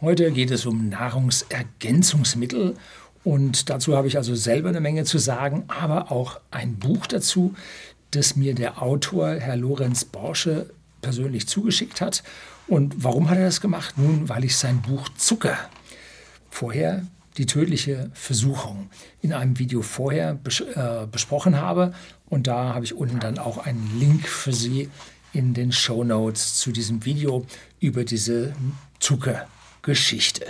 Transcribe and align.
Heute 0.00 0.30
geht 0.30 0.52
es 0.52 0.64
um 0.64 0.88
Nahrungsergänzungsmittel 0.90 2.76
und 3.24 3.68
dazu 3.68 3.96
habe 3.96 4.06
ich 4.06 4.16
also 4.16 4.36
selber 4.36 4.68
eine 4.68 4.80
Menge 4.80 5.02
zu 5.02 5.18
sagen, 5.18 5.64
aber 5.66 6.12
auch 6.12 6.38
ein 6.52 6.76
Buch 6.76 7.08
dazu, 7.08 7.56
das 8.12 8.36
mir 8.36 8.54
der 8.54 8.80
Autor, 8.80 9.34
Herr 9.34 9.56
Lorenz 9.56 10.04
Borsche, 10.04 10.70
persönlich 11.02 11.48
zugeschickt 11.48 12.00
hat. 12.00 12.22
Und 12.68 13.02
warum 13.02 13.28
hat 13.28 13.38
er 13.38 13.46
das 13.46 13.60
gemacht? 13.60 13.98
Nun, 13.98 14.28
weil 14.28 14.44
ich 14.44 14.56
sein 14.56 14.82
Buch 14.82 15.08
Zucker 15.16 15.58
vorher 16.48 17.04
die 17.36 17.46
tödliche 17.46 18.12
Versuchung 18.14 18.90
in 19.20 19.32
einem 19.32 19.58
Video 19.58 19.82
vorher 19.82 20.34
bes 20.34 20.60
äh, 20.60 21.08
besprochen 21.10 21.56
habe. 21.56 21.92
Und 22.28 22.46
da 22.46 22.72
habe 22.72 22.84
ich 22.84 22.94
unten 22.94 23.18
dann 23.18 23.38
auch 23.38 23.58
einen 23.58 23.98
Link 23.98 24.28
für 24.28 24.52
Sie 24.52 24.90
in 25.32 25.54
den 25.54 25.72
Show 25.72 26.04
Notes 26.04 26.54
zu 26.54 26.70
diesem 26.70 27.04
Video 27.04 27.44
über 27.80 28.04
diese 28.04 28.52
Zuckergeschichte. 29.88 30.44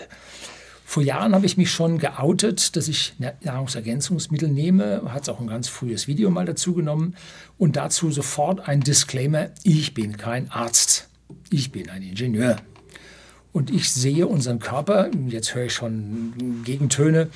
Vor 0.85 1.03
Jahren 1.03 1.35
habe 1.35 1.47
ich 1.47 1.57
mich 1.57 1.71
schon 1.71 1.99
geoutet, 1.99 2.75
dass 2.75 2.89
ich 2.89 3.15
Nahrungsergänzungsmittel 3.43 4.49
nehme, 4.49 5.03
hat 5.13 5.23
es 5.23 5.29
auch 5.29 5.39
ein 5.39 5.47
ganz 5.47 5.69
frühes 5.69 6.09
Video 6.09 6.31
mal 6.31 6.47
dazu 6.47 6.75
genommen 6.75 7.15
und 7.57 7.77
dazu 7.77 8.11
sofort 8.11 8.67
ein 8.67 8.81
Disclaimer, 8.81 9.51
ich 9.63 9.95
bin 9.95 10.17
kein 10.17 10.51
Arzt, 10.51 11.09
ich 11.51 11.71
bin 11.71 11.89
ein 11.91 12.03
Ingenieur. 12.03 12.57
Und 13.53 13.71
ich 13.71 13.93
sehe 13.93 14.27
unseren 14.27 14.59
Körper, 14.59 15.11
jetzt 15.29 15.55
höre 15.55 15.67
ich 15.67 15.75
schon 15.75 16.63
Gegentöne, 16.65 17.29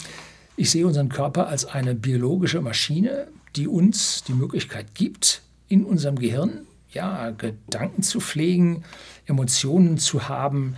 ich 0.56 0.70
sehe 0.70 0.86
unseren 0.86 1.08
Körper 1.08 1.46
als 1.46 1.66
eine 1.66 1.94
biologische 1.94 2.60
Maschine, 2.62 3.28
die 3.54 3.68
uns 3.68 4.24
die 4.24 4.34
Möglichkeit 4.34 4.94
gibt, 4.94 5.42
in 5.68 5.84
unserem 5.84 6.18
Gehirn 6.18 6.66
ja, 6.90 7.30
Gedanken 7.30 8.02
zu 8.02 8.20
pflegen, 8.20 8.84
Emotionen 9.26 9.98
zu 9.98 10.28
haben, 10.28 10.76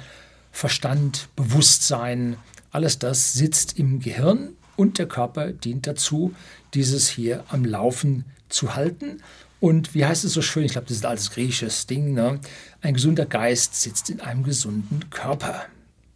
Verstand, 0.55 1.29
Bewusstsein, 1.35 2.37
alles 2.71 3.01
das 3.01 3.33
sitzt 3.33 3.77
im 3.77 3.99
Gehirn 3.99 4.51
und 4.77 4.99
der 4.99 5.09
Körper 5.09 5.51
dient 5.53 5.89
dazu, 5.89 6.33
dieses 6.75 7.09
hier 7.09 7.43
am 7.49 7.65
Laufen 7.65 8.25
zu 8.49 8.77
halten. 8.77 9.21
Und 9.59 9.97
wie 9.97 10.07
heißt 10.07 10.25
es 10.25 10.33
so 10.33 10.43
schön? 10.43 10.65
Ich 10.65 10.73
glaube, 10.73 10.87
das 10.87 10.99
ist 10.99 11.05
ein 11.05 11.11
altes 11.11 11.33
griechisches 11.33 11.89
Ding. 11.89 12.15
Ne? 12.15 12.39
Ein 12.83 12.95
gesunder 12.95 13.27
Geist 13.27 13.81
sitzt 13.81 14.11
in 14.11 14.21
einem 14.21 14.45
gesunden 14.45 15.11
Körper. 15.11 15.65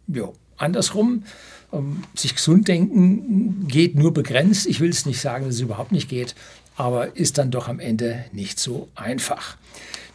Jo. 0.07 0.33
Andersrum, 0.55 1.23
ähm, 1.73 2.03
sich 2.15 2.33
gesund 2.33 2.69
denken 2.69 3.67
geht 3.67 3.95
nur 3.95 4.13
begrenzt. 4.13 4.67
Ich 4.67 4.79
will 4.79 4.89
es 4.89 5.05
nicht 5.05 5.19
sagen, 5.19 5.45
dass 5.45 5.55
es 5.55 5.61
überhaupt 5.61 5.91
nicht 5.91 6.07
geht, 6.07 6.33
aber 6.77 7.17
ist 7.17 7.37
dann 7.37 7.51
doch 7.51 7.67
am 7.67 7.81
Ende 7.81 8.23
nicht 8.31 8.57
so 8.57 8.87
einfach. 8.95 9.57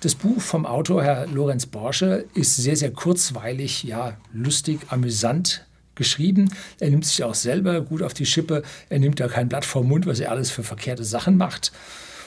Das 0.04 0.14
Buch 0.14 0.38
vom 0.38 0.66
Autor 0.66 1.02
Herr 1.02 1.26
Lorenz 1.28 1.64
Borsche 1.64 2.26
ist 2.34 2.56
sehr, 2.56 2.76
sehr 2.76 2.90
kurzweilig, 2.90 3.84
ja, 3.84 4.18
lustig, 4.34 4.80
amüsant 4.88 5.64
geschrieben. 5.94 6.50
Er 6.78 6.90
nimmt 6.90 7.06
sich 7.06 7.24
auch 7.24 7.34
selber 7.34 7.80
gut 7.80 8.02
auf 8.02 8.12
die 8.12 8.26
Schippe. 8.26 8.64
Er 8.90 8.98
nimmt 8.98 9.18
da 9.18 9.28
kein 9.28 9.48
Blatt 9.48 9.64
vom 9.64 9.88
Mund, 9.88 10.06
was 10.06 10.20
er 10.20 10.30
alles 10.30 10.50
für 10.50 10.62
verkehrte 10.62 11.04
Sachen 11.04 11.38
macht. 11.38 11.72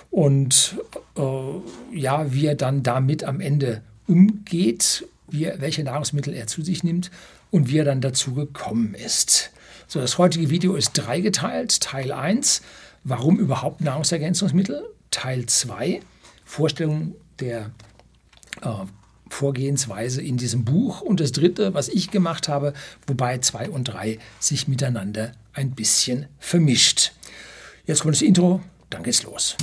Und 0.10 0.80
äh, 1.18 1.96
ja, 1.96 2.34
wie 2.34 2.48
er 2.48 2.56
dann 2.56 2.82
damit 2.82 3.24
am 3.24 3.40
Ende 3.40 3.84
umgeht, 4.08 5.06
er, 5.32 5.62
welche 5.62 5.84
Nahrungsmittel 5.84 6.34
er 6.34 6.48
zu 6.48 6.64
sich 6.64 6.84
nimmt 6.84 7.12
und 7.52 7.70
wie 7.70 7.78
er 7.78 7.86
dann 7.86 8.02
dazu 8.02 8.34
gekommen 8.34 8.96
ist. 8.96 9.52
So, 9.88 10.00
das 10.00 10.18
heutige 10.18 10.50
Video 10.50 10.74
ist 10.74 10.94
dreigeteilt. 10.94 11.80
Teil 11.82 12.12
1, 12.12 12.64
warum 13.04 13.38
überhaupt 13.38 13.82
Nahrungsergänzungsmittel? 13.82 14.84
Teil 15.12 15.46
2, 15.46 16.00
Vorstellung 16.44 17.14
der 17.40 17.72
äh, 18.62 18.86
Vorgehensweise 19.30 20.22
in 20.22 20.38
diesem 20.38 20.66
Buch. 20.66 21.02
Und 21.02 21.20
das 21.20 21.32
Dritte, 21.32 21.74
was 21.74 21.90
ich 21.90 22.12
gemacht 22.12 22.48
habe, 22.48 22.74
wobei 23.06 23.38
zwei 23.40 23.70
und 23.70 23.86
drei 23.86 24.20
sich 24.40 24.68
miteinander 24.68 25.32
ein 25.54 25.72
bisschen 25.72 26.28
vermischt. 26.40 27.14
Jetzt 27.86 28.02
kommt 28.02 28.16
das 28.16 28.22
Intro, 28.22 28.62
dann 28.90 29.04
geht's 29.04 29.24
los. 29.24 29.56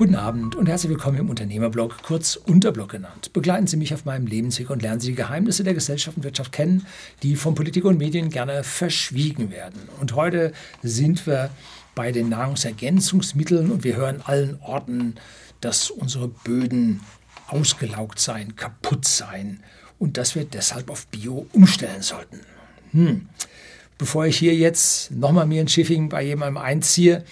Guten 0.00 0.14
Abend 0.14 0.56
und 0.56 0.66
herzlich 0.66 0.88
willkommen 0.88 1.18
im 1.18 1.28
Unternehmerblog, 1.28 2.02
kurz 2.02 2.36
Unterblog 2.36 2.88
genannt. 2.88 3.34
Begleiten 3.34 3.66
Sie 3.66 3.76
mich 3.76 3.92
auf 3.92 4.06
meinem 4.06 4.26
Lebensweg 4.26 4.70
und 4.70 4.80
lernen 4.80 4.98
Sie 4.98 5.08
die 5.08 5.14
Geheimnisse 5.14 5.62
der 5.62 5.74
Gesellschaft 5.74 6.16
und 6.16 6.22
Wirtschaft 6.22 6.52
kennen, 6.52 6.86
die 7.22 7.36
von 7.36 7.54
Politik 7.54 7.84
und 7.84 7.98
Medien 7.98 8.30
gerne 8.30 8.64
verschwiegen 8.64 9.50
werden. 9.50 9.90
Und 10.00 10.14
heute 10.14 10.54
sind 10.82 11.26
wir 11.26 11.50
bei 11.94 12.12
den 12.12 12.30
Nahrungsergänzungsmitteln 12.30 13.70
und 13.70 13.84
wir 13.84 13.94
hören 13.96 14.22
allen 14.24 14.58
Orten, 14.62 15.16
dass 15.60 15.90
unsere 15.90 16.28
Böden 16.28 17.02
ausgelaugt 17.48 18.20
seien, 18.20 18.56
kaputt 18.56 19.04
seien 19.04 19.62
und 19.98 20.16
dass 20.16 20.34
wir 20.34 20.46
deshalb 20.46 20.88
auf 20.88 21.08
Bio 21.08 21.46
umstellen 21.52 22.00
sollten. 22.00 22.40
Hm. 22.92 23.28
Bevor 23.98 24.24
ich 24.24 24.38
hier 24.38 24.54
jetzt 24.54 25.10
nochmal 25.10 25.44
mir 25.44 25.60
ein 25.60 25.68
Schiffing 25.68 26.08
bei 26.08 26.22
jemandem 26.22 26.56
einziehe 26.56 27.22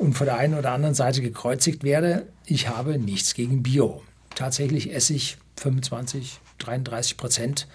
und 0.00 0.14
von 0.14 0.24
der 0.24 0.38
einen 0.38 0.54
oder 0.54 0.72
anderen 0.72 0.94
Seite 0.94 1.20
gekreuzigt 1.20 1.84
werde, 1.84 2.26
ich 2.46 2.68
habe 2.68 2.98
nichts 2.98 3.34
gegen 3.34 3.62
Bio. 3.62 4.02
Tatsächlich 4.34 4.94
esse 4.94 5.12
ich 5.12 5.36
25, 5.58 6.40
33 6.58 7.18
Prozent 7.18 7.68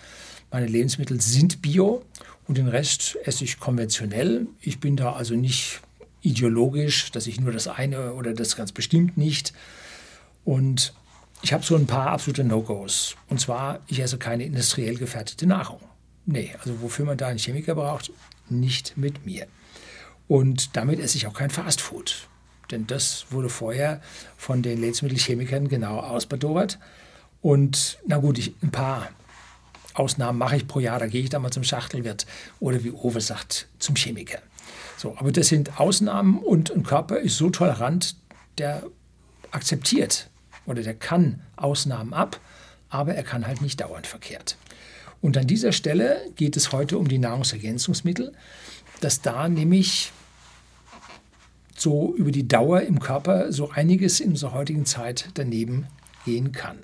meiner 0.51 0.65
Lebensmittel 0.67 1.21
sind 1.21 1.61
Bio 1.61 2.03
und 2.47 2.57
den 2.57 2.67
Rest 2.67 3.15
esse 3.25 3.43
ich 3.43 3.59
konventionell. 3.59 4.47
Ich 4.59 4.79
bin 4.79 4.95
da 4.97 5.13
also 5.13 5.35
nicht 5.35 5.81
ideologisch, 6.21 7.11
dass 7.11 7.27
ich 7.27 7.39
nur 7.39 7.51
das 7.51 7.67
eine 7.67 8.13
oder 8.13 8.33
das 8.33 8.55
ganz 8.55 8.71
bestimmt 8.71 9.17
nicht. 9.17 9.53
Und 10.43 10.95
ich 11.43 11.53
habe 11.53 11.63
so 11.63 11.75
ein 11.75 11.85
paar 11.85 12.07
absolute 12.07 12.43
No-Gos. 12.43 13.17
Und 13.29 13.39
zwar, 13.39 13.81
ich 13.87 13.99
esse 13.99 14.17
keine 14.17 14.45
industriell 14.45 14.95
gefertigte 14.95 15.45
Nahrung. 15.45 15.81
Nee, 16.25 16.55
also 16.59 16.81
wofür 16.81 17.05
man 17.05 17.19
da 17.19 17.27
einen 17.27 17.37
Chemiker 17.37 17.75
braucht, 17.75 18.11
nicht 18.49 18.97
mit 18.97 19.27
mir. 19.27 19.45
Und 20.27 20.75
damit 20.75 20.99
esse 20.99 21.17
ich 21.17 21.27
auch 21.27 21.33
kein 21.33 21.49
Fastfood. 21.49 22.27
Denn 22.71 22.87
das 22.87 23.27
wurde 23.29 23.49
vorher 23.49 24.01
von 24.37 24.63
den 24.63 24.81
Lebensmittelchemikern 24.81 25.67
genau 25.67 25.99
ausbedauert. 25.99 26.79
Und 27.41 27.99
na 28.07 28.17
gut, 28.17 28.39
ich, 28.39 28.55
ein 28.63 28.71
paar 28.71 29.09
Ausnahmen 29.93 30.39
mache 30.39 30.57
ich 30.57 30.67
pro 30.67 30.79
Jahr. 30.79 30.99
Da 30.99 31.07
gehe 31.07 31.21
ich 31.21 31.29
dann 31.29 31.41
mal 31.41 31.51
zum 31.51 31.63
Schachtelwirt 31.63 32.25
oder 32.59 32.83
wie 32.83 32.91
Owe 32.91 33.21
sagt, 33.21 33.67
zum 33.79 33.95
Chemiker. 33.95 34.39
So, 34.97 35.15
aber 35.17 35.31
das 35.31 35.47
sind 35.47 35.79
Ausnahmen 35.79 36.39
und 36.39 36.71
ein 36.71 36.83
Körper 36.83 37.19
ist 37.19 37.37
so 37.37 37.49
tolerant, 37.49 38.15
der 38.57 38.83
akzeptiert 39.51 40.29
oder 40.65 40.81
der 40.81 40.95
kann 40.95 41.41
Ausnahmen 41.55 42.13
ab, 42.13 42.39
aber 42.89 43.13
er 43.13 43.23
kann 43.23 43.45
halt 43.45 43.61
nicht 43.61 43.79
dauernd 43.81 44.07
verkehrt. 44.07 44.57
Und 45.21 45.37
an 45.37 45.47
dieser 45.47 45.71
Stelle 45.71 46.21
geht 46.35 46.57
es 46.57 46.71
heute 46.71 46.97
um 46.97 47.07
die 47.07 47.17
Nahrungsergänzungsmittel, 47.17 48.33
dass 49.01 49.21
da 49.21 49.49
nämlich 49.49 50.11
so 51.77 52.15
über 52.15 52.31
die 52.31 52.47
Dauer 52.47 52.81
im 52.81 52.99
Körper 52.99 53.51
so 53.51 53.69
einiges 53.69 54.19
in 54.19 54.31
unserer 54.31 54.53
heutigen 54.53 54.85
Zeit 54.85 55.29
daneben 55.33 55.87
gehen 56.25 56.51
kann. 56.51 56.79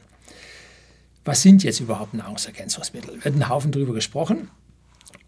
Was 1.23 1.41
sind 1.41 1.63
jetzt 1.63 1.79
überhaupt 1.79 2.13
Nahrungsergänzungsmittel? 2.13 3.23
Wird 3.23 3.35
ein 3.35 3.49
Haufen 3.49 3.71
darüber 3.71 3.93
gesprochen. 3.93 4.49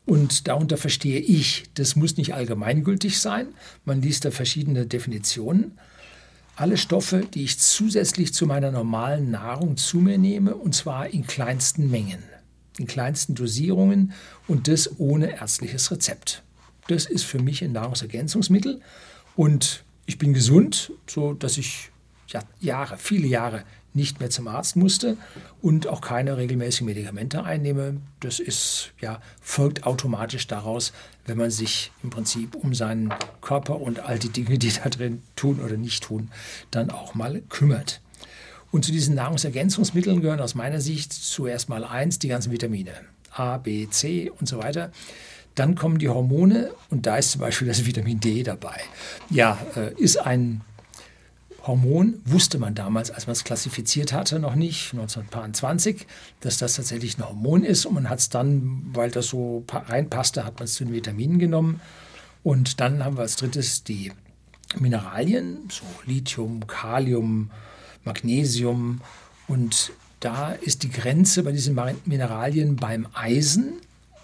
Und 0.06 0.48
darunter 0.48 0.78
verstehe 0.78 1.20
ich, 1.20 1.66
das 1.76 1.96
muss 1.96 2.18
nicht 2.18 2.34
allgemeingültig 2.34 3.20
sein. 3.20 3.48
Man 3.86 4.02
liest 4.02 4.26
da 4.26 4.32
verschiedene 4.32 4.86
Definitionen. 4.86 5.78
Alle 6.56 6.78
Stoffe, 6.78 7.26
die 7.34 7.44
ich 7.44 7.58
zusätzlich 7.60 8.34
zu 8.34 8.46
meiner 8.46 8.72
normalen 8.72 9.32
Nahrung 9.32 9.78
zu 9.78 10.00
mir 10.00 10.18
nehme, 10.18 10.56
und 10.56 10.76
zwar 10.76 11.08
in 11.08 11.26
kleinsten 11.26 11.90
Mengen, 11.90 12.22
in 12.78 12.86
kleinsten 12.86 13.34
Dosierungen 13.34 14.14
und 14.48 14.68
das 14.68 15.00
ohne 15.00 15.38
ärztliches 15.38 15.90
Rezept. 15.90 16.44
Das 16.88 17.06
ist 17.06 17.24
für 17.24 17.40
mich 17.40 17.64
ein 17.64 17.72
Nahrungsergänzungsmittel 17.72 18.82
und 19.36 19.84
ich 20.06 20.18
bin 20.18 20.34
gesund, 20.34 20.92
so 21.08 21.34
dass 21.34 21.58
ich 21.58 21.92
ja, 22.28 22.42
Jahre, 22.60 22.98
viele 22.98 23.28
Jahre 23.28 23.64
nicht 23.94 24.20
mehr 24.20 24.30
zum 24.30 24.48
Arzt 24.48 24.76
musste 24.76 25.18
und 25.62 25.88
auch 25.88 26.02
keine 26.02 26.38
regelmäßigen 26.38 26.88
Medikamente 26.88 27.44
einnehme. 27.44 27.98
Das 28.20 28.40
ist 28.40 28.92
ja 29.00 29.22
folgt 29.40 29.86
automatisch 29.86 30.48
daraus, 30.48 30.94
wenn 31.26 31.38
man 31.38 31.52
sich 31.52 31.92
im 32.02 32.10
Prinzip 32.10 32.56
um 32.56 32.74
seinen 32.74 33.14
Körper 33.42 33.80
und 33.80 34.00
all 34.00 34.18
die 34.18 34.30
Dinge, 34.30 34.58
die 34.58 34.72
da 34.72 34.90
drin 34.90 35.22
tun 35.36 35.60
oder 35.60 35.78
nicht 35.78 36.04
tun, 36.04 36.30
dann 36.72 36.90
auch 36.90 37.14
mal 37.14 37.42
kümmert. 37.50 38.02
Und 38.72 38.84
zu 38.84 38.92
diesen 38.92 39.14
Nahrungsergänzungsmitteln 39.14 40.22
gehören 40.22 40.40
aus 40.40 40.56
meiner 40.56 40.82
Sicht 40.82 41.14
zuerst 41.14 41.70
mal 41.70 41.84
eins 41.84 42.18
die 42.18 42.28
ganzen 42.28 42.52
Vitamine 42.52 42.92
A, 43.30 43.58
B, 43.58 43.88
C 43.90 44.32
und 44.40 44.48
so 44.48 44.58
weiter. 44.58 44.92
Dann 45.56 45.76
kommen 45.76 46.00
die 46.00 46.10
Hormone 46.10 46.72
und 46.90 47.06
da 47.06 47.18
ist 47.18 47.32
zum 47.32 47.42
Beispiel 47.42 47.68
das 47.68 47.86
Vitamin 47.86 48.20
D 48.20 48.44
dabei. 48.44 48.80
Ja, 49.30 49.58
äh, 49.76 49.94
ist 50.02 50.18
ein 50.18 50.62
Hormon 51.66 52.22
wusste 52.26 52.60
man 52.60 52.76
damals, 52.76 53.10
als 53.10 53.26
man 53.26 53.32
es 53.32 53.46
klassifiziert 53.46 54.12
hatte, 54.12 54.40
noch 54.40 54.56
nicht, 54.56 54.92
1920, 54.94 56.06
dass 56.42 56.58
das 56.58 56.76
tatsächlich 56.76 57.18
ein 57.18 57.28
Hormon 57.28 57.64
ist. 57.64 57.86
Und 57.86 57.94
man 57.94 58.10
hat 58.10 58.20
es 58.20 58.30
dann, 58.30 58.84
weil 58.92 59.12
das 59.12 59.28
so 59.28 59.64
reinpasste, 59.72 60.44
hat 60.44 60.56
man 60.56 60.66
es 60.66 60.74
zu 60.74 60.84
den 60.84 60.94
Vitaminen 60.94 61.40
genommen. 61.40 61.80
Und 62.44 62.82
dann 62.82 63.06
haben 63.06 63.16
wir 63.16 63.22
als 63.22 63.38
drittes 63.38 63.84
die 63.84 64.12
Mineralien, 64.78 65.70
so 65.72 65.86
Lithium, 66.06 66.68
Kalium, 66.68 67.50
Magnesium. 68.04 69.00
Und 69.48 69.94
da 70.20 70.52
ist 70.52 70.84
die 70.84 70.92
Grenze 70.92 71.44
bei 71.44 71.54
diesen 71.54 71.80
Mineralien 72.06 72.76
beim 72.76 73.08
Eisen. 73.14 73.76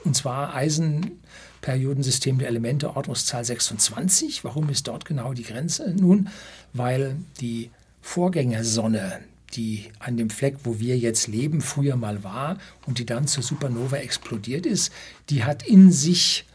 Und 0.03 0.15
zwar 0.15 0.53
Eisenperiodensystem 0.55 2.39
der 2.39 2.47
Elemente, 2.47 2.95
Ordnungszahl 2.95 3.43
26. 3.43 4.43
Warum 4.43 4.69
ist 4.69 4.87
dort 4.87 5.05
genau 5.05 5.33
die 5.33 5.43
Grenze? 5.43 5.93
Nun, 5.93 6.29
weil 6.73 7.17
die 7.41 7.69
Vorgängersonne, 8.01 9.19
die 9.53 9.91
an 9.99 10.15
dem 10.15 10.29
Fleck, 10.29 10.57
wo 10.63 10.79
wir 10.79 10.97
jetzt 10.97 11.27
leben, 11.27 11.61
früher 11.61 11.95
mal 11.95 12.23
war 12.23 12.57
und 12.85 12.99
die 12.99 13.05
dann 13.05 13.27
zur 13.27 13.43
Supernova 13.43 13.97
explodiert 13.97 14.65
ist, 14.65 14.91
die 15.29 15.43
hat 15.43 15.63
in 15.63 15.91
sich 15.91 16.45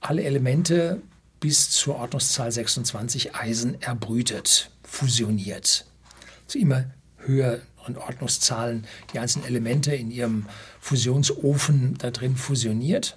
alle 0.00 0.22
Elemente 0.22 1.00
bis 1.40 1.70
zur 1.70 1.96
Ordnungszahl 1.96 2.52
26 2.52 3.34
Eisen 3.34 3.80
erbrütet, 3.80 4.70
fusioniert. 4.82 5.86
Zu 6.46 6.58
immer 6.58 6.86
höheren 7.84 7.96
Ordnungszahlen 7.96 8.86
die 9.12 9.18
einzelnen 9.18 9.46
Elemente 9.46 9.94
in 9.94 10.10
ihrem 10.10 10.46
Fusionsofen 10.80 11.96
da 11.98 12.10
drin 12.10 12.36
fusioniert. 12.36 13.16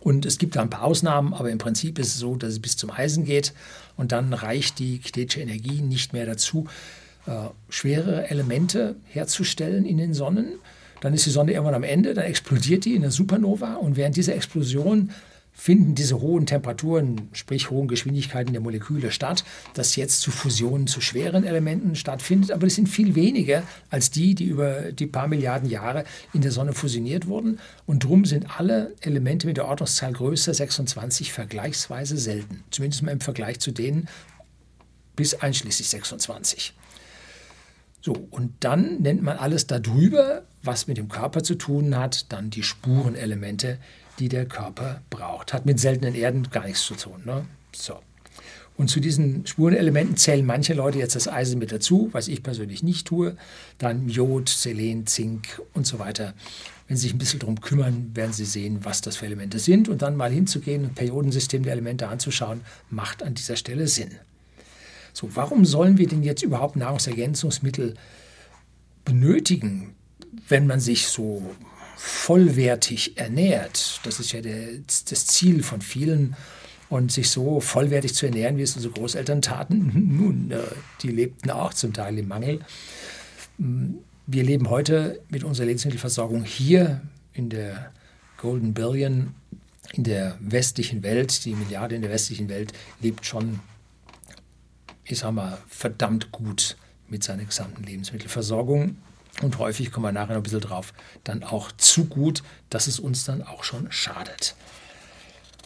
Und 0.00 0.24
es 0.24 0.38
gibt 0.38 0.56
da 0.56 0.62
ein 0.62 0.70
paar 0.70 0.84
Ausnahmen, 0.84 1.34
aber 1.34 1.50
im 1.50 1.58
Prinzip 1.58 1.98
ist 1.98 2.08
es 2.08 2.18
so, 2.18 2.36
dass 2.36 2.52
es 2.52 2.60
bis 2.60 2.76
zum 2.76 2.90
Eisen 2.90 3.24
geht 3.24 3.52
und 3.96 4.12
dann 4.12 4.32
reicht 4.32 4.78
die 4.78 4.98
kinetische 4.98 5.40
Energie 5.40 5.82
nicht 5.82 6.14
mehr 6.14 6.24
dazu, 6.24 6.66
äh, 7.26 7.48
schwere 7.68 8.30
Elemente 8.30 8.96
herzustellen 9.08 9.84
in 9.84 9.98
den 9.98 10.14
Sonnen. 10.14 10.54
Dann 11.02 11.12
ist 11.12 11.26
die 11.26 11.30
Sonne 11.30 11.52
irgendwann 11.52 11.74
am 11.74 11.82
Ende, 11.82 12.14
dann 12.14 12.24
explodiert 12.24 12.84
die 12.84 12.94
in 12.94 13.02
der 13.02 13.10
Supernova 13.10 13.74
und 13.74 13.96
während 13.96 14.16
dieser 14.16 14.34
Explosion 14.34 15.10
finden 15.52 15.94
diese 15.94 16.20
hohen 16.20 16.46
Temperaturen, 16.46 17.28
sprich 17.32 17.70
hohen 17.70 17.86
Geschwindigkeiten 17.86 18.52
der 18.52 18.62
Moleküle 18.62 19.10
statt, 19.10 19.44
dass 19.74 19.96
jetzt 19.96 20.20
zu 20.20 20.30
Fusionen 20.30 20.86
zu 20.86 21.00
schweren 21.00 21.44
Elementen 21.44 21.94
stattfindet. 21.94 22.50
Aber 22.50 22.66
das 22.66 22.74
sind 22.74 22.88
viel 22.88 23.14
weniger 23.14 23.62
als 23.90 24.10
die, 24.10 24.34
die 24.34 24.46
über 24.46 24.92
die 24.92 25.06
paar 25.06 25.28
Milliarden 25.28 25.68
Jahre 25.68 26.04
in 26.32 26.40
der 26.40 26.52
Sonne 26.52 26.72
fusioniert 26.72 27.26
wurden. 27.26 27.60
Und 27.86 28.04
darum 28.04 28.24
sind 28.24 28.58
alle 28.58 28.94
Elemente 29.02 29.46
mit 29.46 29.58
der 29.58 29.68
Ordnungszahl 29.68 30.12
größer 30.12 30.54
26 30.54 31.32
vergleichsweise 31.32 32.16
selten. 32.16 32.64
Zumindest 32.70 33.02
mal 33.02 33.12
im 33.12 33.20
Vergleich 33.20 33.60
zu 33.60 33.72
denen 33.72 34.08
bis 35.14 35.34
einschließlich 35.34 35.88
26. 35.88 36.74
So, 38.00 38.14
und 38.30 38.52
dann 38.60 39.00
nennt 39.00 39.22
man 39.22 39.36
alles 39.36 39.68
darüber, 39.68 40.42
was 40.62 40.88
mit 40.88 40.96
dem 40.96 41.08
Körper 41.08 41.44
zu 41.44 41.54
tun 41.54 41.96
hat, 41.96 42.32
dann 42.32 42.50
die 42.50 42.64
Spurenelemente, 42.64 43.78
die 44.18 44.28
der 44.28 44.46
Körper 44.46 45.02
braucht. 45.10 45.52
Hat 45.52 45.66
mit 45.66 45.80
seltenen 45.80 46.14
Erden 46.14 46.48
gar 46.50 46.64
nichts 46.64 46.84
zu 46.84 46.94
tun. 46.94 47.22
Ne? 47.24 47.44
So. 47.74 47.98
Und 48.76 48.88
zu 48.88 49.00
diesen 49.00 49.46
Spurenelementen 49.46 50.16
zählen 50.16 50.44
manche 50.44 50.74
Leute 50.74 50.98
jetzt 50.98 51.14
das 51.14 51.28
Eisen 51.28 51.58
mit 51.58 51.72
dazu, 51.72 52.08
was 52.12 52.28
ich 52.28 52.42
persönlich 52.42 52.82
nicht 52.82 53.06
tue. 53.06 53.36
Dann 53.78 54.08
Jod, 54.08 54.48
Selen, 54.48 55.06
Zink 55.06 55.60
und 55.74 55.86
so 55.86 55.98
weiter. 55.98 56.34
Wenn 56.88 56.96
Sie 56.96 57.02
sich 57.02 57.14
ein 57.14 57.18
bisschen 57.18 57.38
darum 57.38 57.60
kümmern, 57.60 58.10
werden 58.14 58.32
Sie 58.32 58.44
sehen, 58.44 58.80
was 58.82 59.00
das 59.02 59.16
für 59.16 59.26
Elemente 59.26 59.58
sind. 59.58 59.88
Und 59.88 60.02
dann 60.02 60.16
mal 60.16 60.30
hinzugehen 60.30 60.84
und 60.84 60.94
Periodensystem 60.94 61.62
der 61.62 61.72
Elemente 61.72 62.08
anzuschauen, 62.08 62.62
macht 62.90 63.22
an 63.22 63.34
dieser 63.34 63.56
Stelle 63.56 63.88
Sinn. 63.88 64.10
So, 65.12 65.28
warum 65.36 65.64
sollen 65.64 65.98
wir 65.98 66.08
denn 66.08 66.22
jetzt 66.22 66.42
überhaupt 66.42 66.76
Nahrungsergänzungsmittel 66.76 67.94
benötigen, 69.04 69.94
wenn 70.48 70.66
man 70.66 70.80
sich 70.80 71.06
so 71.06 71.42
vollwertig 71.96 73.16
ernährt? 73.16 74.00
Das 74.04 74.20
ist 74.20 74.32
ja 74.32 74.40
der, 74.40 74.68
das 74.86 75.26
Ziel 75.26 75.62
von 75.62 75.80
vielen. 75.80 76.36
Und 76.88 77.10
sich 77.10 77.30
so 77.30 77.60
vollwertig 77.60 78.12
zu 78.12 78.26
ernähren, 78.26 78.58
wie 78.58 78.62
es 78.62 78.76
unsere 78.76 78.92
Großeltern 78.92 79.40
taten, 79.40 79.92
nun, 80.18 80.50
äh, 80.50 80.58
die 81.00 81.08
lebten 81.08 81.50
auch 81.50 81.72
zum 81.72 81.94
Teil 81.94 82.18
im 82.18 82.28
Mangel. 82.28 82.60
Wir 84.26 84.42
leben 84.42 84.68
heute 84.68 85.20
mit 85.30 85.42
unserer 85.42 85.66
Lebensmittelversorgung 85.66 86.44
hier 86.44 87.00
in 87.32 87.48
der 87.48 87.92
Golden 88.36 88.74
Billion, 88.74 89.34
in 89.94 90.04
der 90.04 90.36
westlichen 90.40 91.02
Welt, 91.02 91.46
die 91.46 91.54
Milliarde 91.54 91.94
in 91.94 92.02
der 92.02 92.10
westlichen 92.10 92.50
Welt 92.50 92.74
lebt 93.00 93.24
schon 93.24 93.60
ich 95.04 95.18
sag 95.18 95.32
mal, 95.32 95.58
verdammt 95.68 96.32
gut 96.32 96.76
mit 97.08 97.22
seiner 97.22 97.44
gesamten 97.44 97.82
Lebensmittelversorgung. 97.82 98.96
Und 99.40 99.58
häufig 99.58 99.90
kommen 99.90 100.06
wir 100.06 100.12
nachher 100.12 100.34
noch 100.34 100.40
ein 100.40 100.42
bisschen 100.42 100.60
drauf, 100.60 100.92
dann 101.24 101.42
auch 101.42 101.72
zu 101.72 102.04
gut, 102.04 102.42
dass 102.70 102.86
es 102.86 103.00
uns 103.00 103.24
dann 103.24 103.42
auch 103.42 103.64
schon 103.64 103.90
schadet. 103.90 104.54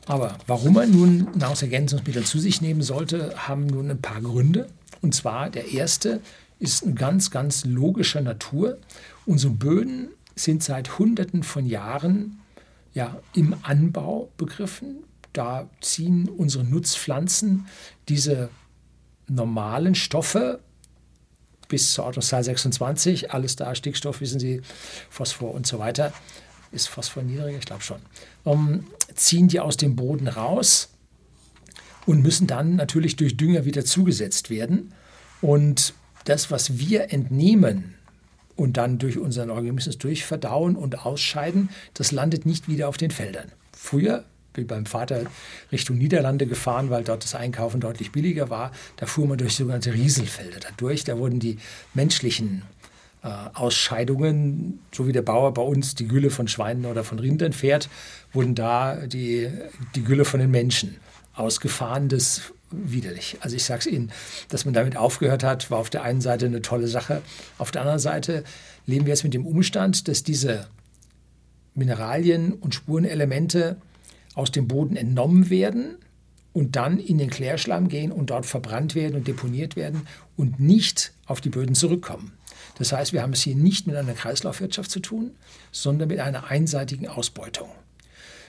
Aber 0.06 0.38
warum 0.46 0.74
man 0.74 0.92
nun 0.92 1.28
Nahrungsergänzungsmittel 1.34 2.24
zu 2.24 2.38
sich 2.38 2.60
nehmen 2.60 2.82
sollte, 2.82 3.34
haben 3.36 3.66
nun 3.66 3.90
ein 3.90 4.00
paar 4.00 4.20
Gründe. 4.20 4.68
Und 5.02 5.14
zwar 5.14 5.50
der 5.50 5.72
erste 5.72 6.20
ist 6.58 6.84
ein 6.84 6.94
ganz, 6.94 7.30
ganz 7.30 7.64
logischer 7.64 8.20
Natur. 8.20 8.78
Unsere 9.26 9.52
Böden 9.52 10.08
sind 10.36 10.62
seit 10.62 10.98
Hunderten 10.98 11.42
von 11.42 11.66
Jahren 11.66 12.38
ja, 12.94 13.20
im 13.34 13.56
Anbau 13.62 14.30
begriffen. 14.36 15.04
Da 15.32 15.68
ziehen 15.80 16.28
unsere 16.28 16.64
Nutzpflanzen 16.64 17.66
diese 18.08 18.48
normalen 19.28 19.94
Stoffe 19.94 20.60
bis 21.68 21.92
zur 21.92 22.04
Ordnungszahl 22.04 22.44
26, 22.44 23.32
alles 23.32 23.56
da, 23.56 23.74
Stickstoff, 23.74 24.20
wissen 24.20 24.40
Sie, 24.40 24.62
Phosphor 25.10 25.52
und 25.54 25.66
so 25.66 25.78
weiter. 25.78 26.12
Ist 26.72 26.88
Phosphor 26.88 27.22
niedriger? 27.22 27.58
Ich 27.58 27.64
glaube 27.64 27.82
schon. 27.82 28.00
Ähm, 28.44 28.86
ziehen 29.14 29.48
die 29.48 29.60
aus 29.60 29.76
dem 29.76 29.96
Boden 29.96 30.28
raus 30.28 30.88
und 32.06 32.22
müssen 32.22 32.46
dann 32.46 32.76
natürlich 32.76 33.16
durch 33.16 33.36
Dünger 33.36 33.64
wieder 33.64 33.84
zugesetzt 33.84 34.50
werden. 34.50 34.92
Und 35.40 35.94
das, 36.24 36.50
was 36.50 36.78
wir 36.78 37.12
entnehmen 37.12 37.94
und 38.56 38.76
dann 38.76 38.98
durch 38.98 39.18
unseren 39.18 39.50
Organismus 39.50 39.98
durchverdauen 39.98 40.76
und 40.76 41.04
ausscheiden, 41.04 41.68
das 41.94 42.12
landet 42.12 42.46
nicht 42.46 42.68
wieder 42.68 42.88
auf 42.88 42.96
den 42.96 43.10
Feldern. 43.10 43.52
Früher 43.72 44.24
bin 44.56 44.66
beim 44.66 44.86
Vater 44.86 45.22
Richtung 45.70 45.98
Niederlande 45.98 46.46
gefahren, 46.46 46.90
weil 46.90 47.04
dort 47.04 47.22
das 47.22 47.34
Einkaufen 47.34 47.80
deutlich 47.80 48.10
billiger 48.10 48.50
war. 48.50 48.72
Da 48.96 49.06
fuhr 49.06 49.26
man 49.26 49.38
durch 49.38 49.54
sogenannte 49.54 49.92
Rieselfelder 49.92 50.58
dadurch. 50.60 51.04
Da 51.04 51.16
wurden 51.18 51.38
die 51.38 51.58
menschlichen 51.94 52.62
äh, 53.22 53.28
Ausscheidungen, 53.54 54.80
so 54.92 55.06
wie 55.06 55.12
der 55.12 55.22
Bauer 55.22 55.54
bei 55.54 55.62
uns 55.62 55.94
die 55.94 56.08
Gülle 56.08 56.30
von 56.30 56.48
Schweinen 56.48 56.86
oder 56.86 57.04
von 57.04 57.18
Rindern 57.18 57.52
fährt, 57.52 57.88
wurden 58.32 58.54
da 58.54 59.06
die, 59.06 59.48
die 59.94 60.02
Gülle 60.02 60.24
von 60.24 60.40
den 60.40 60.50
Menschen 60.50 60.96
ausgefahren. 61.34 62.08
Das 62.08 62.52
widerlich. 62.70 63.36
Also 63.40 63.56
ich 63.56 63.64
sage 63.64 63.80
es 63.80 63.86
Ihnen, 63.86 64.10
dass 64.48 64.64
man 64.64 64.74
damit 64.74 64.96
aufgehört 64.96 65.44
hat, 65.44 65.70
war 65.70 65.78
auf 65.78 65.90
der 65.90 66.02
einen 66.02 66.20
Seite 66.20 66.46
eine 66.46 66.62
tolle 66.62 66.88
Sache. 66.88 67.22
Auf 67.58 67.70
der 67.70 67.82
anderen 67.82 68.00
Seite 68.00 68.44
leben 68.86 69.06
wir 69.06 69.12
jetzt 69.12 69.24
mit 69.24 69.34
dem 69.34 69.46
Umstand, 69.46 70.08
dass 70.08 70.22
diese 70.22 70.66
Mineralien 71.74 72.52
und 72.54 72.74
Spurenelemente 72.74 73.76
aus 74.36 74.52
dem 74.52 74.68
Boden 74.68 74.94
entnommen 74.94 75.50
werden 75.50 75.96
und 76.52 76.76
dann 76.76 77.00
in 77.00 77.18
den 77.18 77.30
Klärschlamm 77.30 77.88
gehen 77.88 78.12
und 78.12 78.30
dort 78.30 78.46
verbrannt 78.46 78.94
werden 78.94 79.16
und 79.16 79.26
deponiert 79.26 79.74
werden 79.74 80.06
und 80.36 80.60
nicht 80.60 81.12
auf 81.26 81.40
die 81.40 81.50
Böden 81.50 81.74
zurückkommen. 81.74 82.32
Das 82.78 82.92
heißt, 82.92 83.12
wir 83.12 83.22
haben 83.22 83.32
es 83.32 83.42
hier 83.42 83.56
nicht 83.56 83.88
mit 83.88 83.96
einer 83.96 84.12
Kreislaufwirtschaft 84.12 84.90
zu 84.90 85.00
tun, 85.00 85.30
sondern 85.72 86.08
mit 86.08 86.20
einer 86.20 86.48
einseitigen 86.48 87.08
Ausbeutung. 87.08 87.70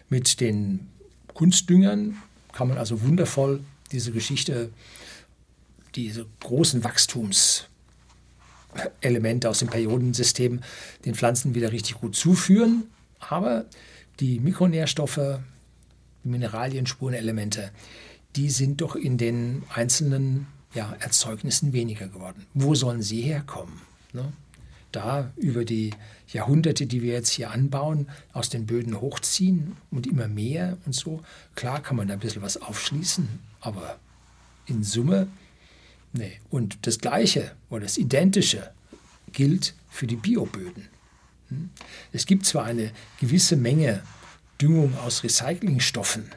Mit 0.09 0.41
den 0.41 0.89
Kunstdüngern 1.33 2.17
kann 2.51 2.67
man 2.67 2.77
also 2.77 3.01
wundervoll 3.01 3.61
diese 3.91 4.11
Geschichte, 4.11 4.69
diese 5.95 6.27
großen 6.41 6.83
Wachstumselemente 6.83 9.49
aus 9.49 9.57
dem 9.59 9.69
Periodensystem 9.69 10.59
den 11.05 11.15
Pflanzen 11.15 11.55
wieder 11.55 11.71
richtig 11.71 11.95
gut 11.95 12.15
zuführen. 12.15 12.83
Aber 13.19 13.65
die 14.19 14.39
Mikronährstoffe, 14.39 15.39
Mineralien, 16.27 16.85
Spurenelemente, 16.85 17.71
die 18.35 18.49
sind 18.49 18.81
doch 18.81 18.95
in 18.95 19.17
den 19.17 19.63
einzelnen 19.73 20.47
ja, 20.73 20.95
Erzeugnissen 20.99 21.73
weniger 21.73 22.07
geworden. 22.07 22.45
Wo 22.53 22.75
sollen 22.75 23.01
sie 23.01 23.21
herkommen? 23.21 23.81
Ne? 24.13 24.31
Da 24.91 25.31
über 25.35 25.65
die 25.65 25.91
Jahrhunderte, 26.27 26.85
die 26.85 27.01
wir 27.01 27.13
jetzt 27.13 27.29
hier 27.29 27.51
anbauen, 27.51 28.07
aus 28.33 28.49
den 28.49 28.65
Böden 28.65 28.99
hochziehen 28.99 29.77
und 29.91 30.07
immer 30.07 30.27
mehr 30.27 30.77
und 30.85 30.93
so. 30.93 31.23
Klar 31.55 31.81
kann 31.81 31.95
man 31.97 32.07
da 32.07 32.13
ein 32.13 32.19
bisschen 32.19 32.41
was 32.41 32.61
aufschließen, 32.61 33.27
aber 33.59 33.99
in 34.65 34.83
Summe, 34.83 35.27
nee. 36.13 36.39
Und 36.49 36.85
das 36.85 36.99
Gleiche 36.99 37.51
oder 37.69 37.81
das 37.81 37.97
Identische 37.97 38.71
gilt 39.31 39.73
für 39.89 40.07
die 40.07 40.15
Bioböden. 40.15 40.87
Hm? 41.49 41.69
Es 42.11 42.25
gibt 42.25 42.45
zwar 42.45 42.65
eine 42.65 42.91
gewisse 43.19 43.55
Menge 43.55 44.01
Düngung 44.59 44.97
aus 44.99 45.23
Recyclingstoffen. 45.23 46.31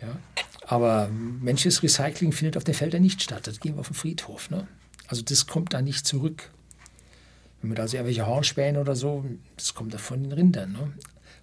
Ja? 0.00 0.16
Aber 0.62 1.08
menschliches 1.08 1.82
Recycling 1.82 2.32
findet 2.32 2.56
auf 2.56 2.64
den 2.64 2.74
Feldern 2.74 3.02
nicht 3.02 3.22
statt. 3.22 3.46
Das 3.46 3.60
gehen 3.60 3.76
wir 3.76 3.80
auf 3.80 3.88
den 3.88 3.94
Friedhof. 3.94 4.50
Ne? 4.50 4.68
Also 5.06 5.22
das 5.22 5.46
kommt 5.46 5.72
da 5.72 5.82
nicht 5.82 6.06
zurück. 6.06 6.50
Wenn 7.60 7.70
man 7.70 7.76
da 7.76 7.82
also 7.82 7.96
irgendwelche 7.96 8.26
Hornspäne 8.26 8.80
oder 8.80 8.94
so, 8.94 9.24
das 9.56 9.74
kommt 9.74 9.94
da 9.94 9.98
von 9.98 10.22
den 10.22 10.32
Rindern. 10.32 10.72
Ne? 10.72 10.92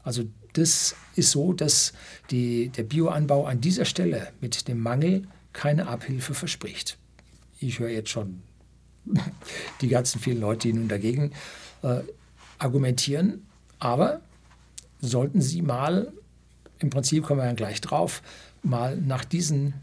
Also 0.04 0.24
das 0.54 0.96
ist 1.16 1.32
so, 1.32 1.52
dass 1.52 1.94
die, 2.32 2.70
der 2.70 2.84
Bioanbau 2.84 3.46
an 3.46 3.60
dieser 3.60 3.86
Stelle 3.86 4.32
mit 4.40 4.68
dem 4.68 4.80
Mangel 4.80 5.28
keine 5.52 5.88
Abhilfe 5.88 6.34
verspricht. 6.34 6.98
Ich 7.60 7.80
höre 7.80 7.90
jetzt 7.90 8.10
schon 8.10 8.42
die 9.82 9.88
ganzen 9.88 10.22
vielen 10.22 10.40
Leute, 10.40 10.68
die 10.68 10.74
nun 10.74 10.88
dagegen 10.88 11.32
äh, 11.82 12.02
argumentieren. 12.60 13.46
Aber 13.80 14.22
sollten 15.08 15.42
Sie 15.42 15.62
mal, 15.62 16.12
im 16.80 16.90
Prinzip 16.90 17.24
kommen 17.24 17.40
wir 17.40 17.46
dann 17.46 17.56
gleich 17.56 17.82
drauf, 17.82 18.22
mal 18.64 18.98
nach 18.98 19.26
diesen 19.26 19.74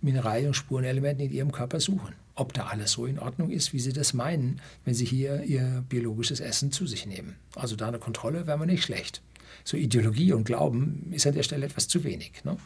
Mineralien 0.00 0.48
und 0.48 0.54
Spurenelementen 0.54 1.26
in 1.26 1.32
Ihrem 1.32 1.52
Körper 1.52 1.80
suchen. 1.80 2.14
Ob 2.34 2.52
da 2.52 2.66
alles 2.66 2.92
so 2.92 3.06
in 3.06 3.18
Ordnung 3.18 3.50
ist, 3.50 3.72
wie 3.72 3.80
Sie 3.80 3.92
das 3.92 4.14
meinen, 4.14 4.60
wenn 4.84 4.94
Sie 4.94 5.04
hier 5.04 5.42
Ihr 5.42 5.84
biologisches 5.88 6.40
Essen 6.40 6.70
zu 6.70 6.86
sich 6.86 7.06
nehmen. 7.06 7.36
Also 7.56 7.74
da 7.74 7.88
eine 7.88 7.98
Kontrolle 7.98 8.46
wäre 8.46 8.58
mir 8.58 8.66
nicht 8.66 8.84
schlecht. 8.84 9.22
So 9.64 9.76
Ideologie 9.76 10.32
und 10.32 10.44
Glauben 10.44 11.10
ist 11.10 11.26
an 11.26 11.34
der 11.34 11.42
Stelle 11.42 11.66
etwas 11.66 11.88
zu 11.88 12.04
wenig. 12.04 12.44
Ne? 12.44 12.56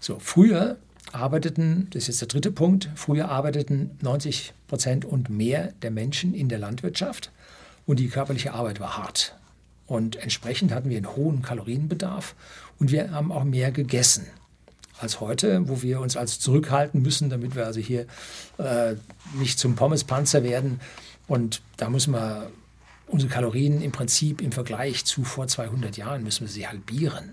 So, 0.00 0.18
früher 0.20 0.78
arbeiteten, 1.12 1.88
das 1.90 2.02
ist 2.02 2.08
jetzt 2.08 2.20
der 2.20 2.28
dritte 2.28 2.52
Punkt, 2.52 2.88
früher 2.94 3.28
arbeiteten 3.28 3.90
90 4.00 4.52
Prozent 4.68 5.04
und 5.04 5.28
mehr 5.28 5.72
der 5.82 5.90
Menschen 5.90 6.34
in 6.34 6.48
der 6.48 6.58
Landwirtschaft 6.58 7.32
und 7.88 7.98
die 7.98 8.08
körperliche 8.08 8.52
Arbeit 8.52 8.80
war 8.80 8.98
hart. 8.98 9.34
Und 9.86 10.16
entsprechend 10.16 10.72
hatten 10.72 10.90
wir 10.90 10.98
einen 10.98 11.16
hohen 11.16 11.40
Kalorienbedarf 11.40 12.36
und 12.78 12.92
wir 12.92 13.10
haben 13.10 13.32
auch 13.32 13.44
mehr 13.44 13.72
gegessen 13.72 14.26
als 15.00 15.20
heute, 15.20 15.68
wo 15.68 15.80
wir 15.80 16.00
uns 16.00 16.16
also 16.16 16.38
zurückhalten 16.38 17.00
müssen, 17.00 17.30
damit 17.30 17.54
wir 17.56 17.64
also 17.64 17.80
hier 17.80 18.06
äh, 18.58 18.94
nicht 19.38 19.58
zum 19.58 19.74
Pommespanzer 19.74 20.42
werden. 20.42 20.80
Und 21.28 21.62
da 21.78 21.88
müssen 21.88 22.12
wir 22.12 22.50
unsere 23.06 23.32
Kalorien 23.32 23.80
im 23.80 23.92
Prinzip 23.92 24.42
im 24.42 24.52
Vergleich 24.52 25.06
zu 25.06 25.24
vor 25.24 25.48
200 25.48 25.96
Jahren 25.96 26.22
müssen 26.22 26.42
wir 26.42 26.52
sie 26.52 26.68
halbieren. 26.68 27.30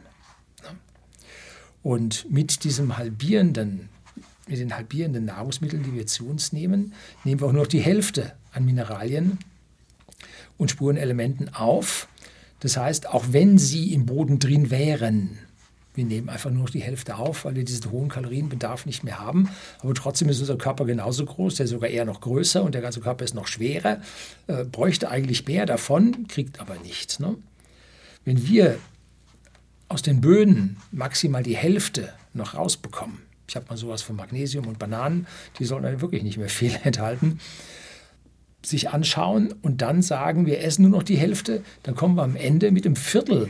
Und 1.84 2.32
mit 2.32 2.64
diesem 2.64 2.98
halbierenden, 2.98 3.90
mit 4.48 4.60
den 4.60 4.74
halbierenden 4.74 5.26
Nahrungsmitteln, 5.26 5.84
die 5.84 5.94
wir 5.94 6.08
zu 6.08 6.30
uns 6.30 6.54
nehmen, 6.54 6.94
nehmen 7.26 7.42
wir 7.42 7.48
auch 7.48 7.52
nur 7.52 7.64
noch 7.64 7.68
die 7.70 7.82
Hälfte 7.82 8.34
an 8.54 8.64
Mineralien 8.64 9.38
und 10.58 10.72
Spurenelementen 10.72 11.54
auf. 11.54 12.08
Das 12.60 12.78
heißt, 12.78 13.10
auch 13.10 13.26
wenn 13.30 13.58
sie 13.58 13.94
im 13.94 14.06
Boden 14.06 14.40
drin 14.40 14.72
wären, 14.72 15.38
wir 15.96 16.06
nehmen 16.06 16.30
einfach 16.30 16.52
nur 16.52 16.64
noch 16.64 16.70
die 16.70 16.82
Hälfte 16.82 17.16
auf, 17.16 17.46
weil 17.46 17.56
wir 17.56 17.64
diesen 17.64 17.90
hohen 17.92 18.10
Kalorienbedarf 18.10 18.86
nicht 18.86 19.04
mehr 19.04 19.20
haben. 19.20 19.50
Aber 19.80 19.94
trotzdem 19.94 20.28
ist 20.30 20.40
unser 20.40 20.58
Körper 20.58 20.86
genauso 20.86 21.26
groß, 21.26 21.56
der 21.56 21.66
ist 21.66 21.70
sogar 21.70 21.90
eher 21.90 22.06
noch 22.06 22.22
größer 22.22 22.64
und 22.64 22.76
der 22.76 22.82
ganze 22.82 23.00
Körper 23.00 23.24
ist 23.24 23.34
noch 23.34 23.48
schwerer, 23.48 24.02
äh, 24.48 24.66
bräuchte 24.66 25.10
eigentlich 25.10 25.48
mehr 25.48 25.66
davon, 25.66 26.28
kriegt 26.28 26.60
aber 26.60 26.76
nichts. 26.80 27.20
Ne? 27.20 27.36
Wenn 28.26 28.46
wir 28.48 28.78
aus 29.88 30.02
den 30.02 30.22
Böden 30.22 30.78
maximal 30.92 31.44
die 31.44 31.56
Hälfte 31.56 32.14
noch 32.34 32.56
rausbekommen. 32.56 33.20
Ich 33.48 33.56
habe 33.56 33.68
mal 33.70 33.78
sowas 33.78 34.02
von 34.02 34.16
Magnesium 34.16 34.68
und 34.68 34.80
Bananen, 34.80 35.28
die 35.60 35.66
sollen 35.66 35.84
dann 35.84 36.02
wirklich 36.02 36.24
nicht 36.24 36.38
mehr 36.38 36.50
viel 36.50 36.76
enthalten. 36.84 37.40
Sich 38.66 38.90
anschauen 38.90 39.54
und 39.62 39.82
dann 39.82 40.02
sagen, 40.02 40.46
wir 40.46 40.62
essen 40.62 40.84
nur 40.84 40.92
noch 40.92 41.04
die 41.04 41.18
Hälfte, 41.18 41.64
dann 41.84 41.96
kommen 41.96 42.16
wir 42.16 42.24
am 42.24 42.36
Ende 42.36 42.72
mit 42.72 42.86
einem 42.86 42.96
Viertel 42.96 43.50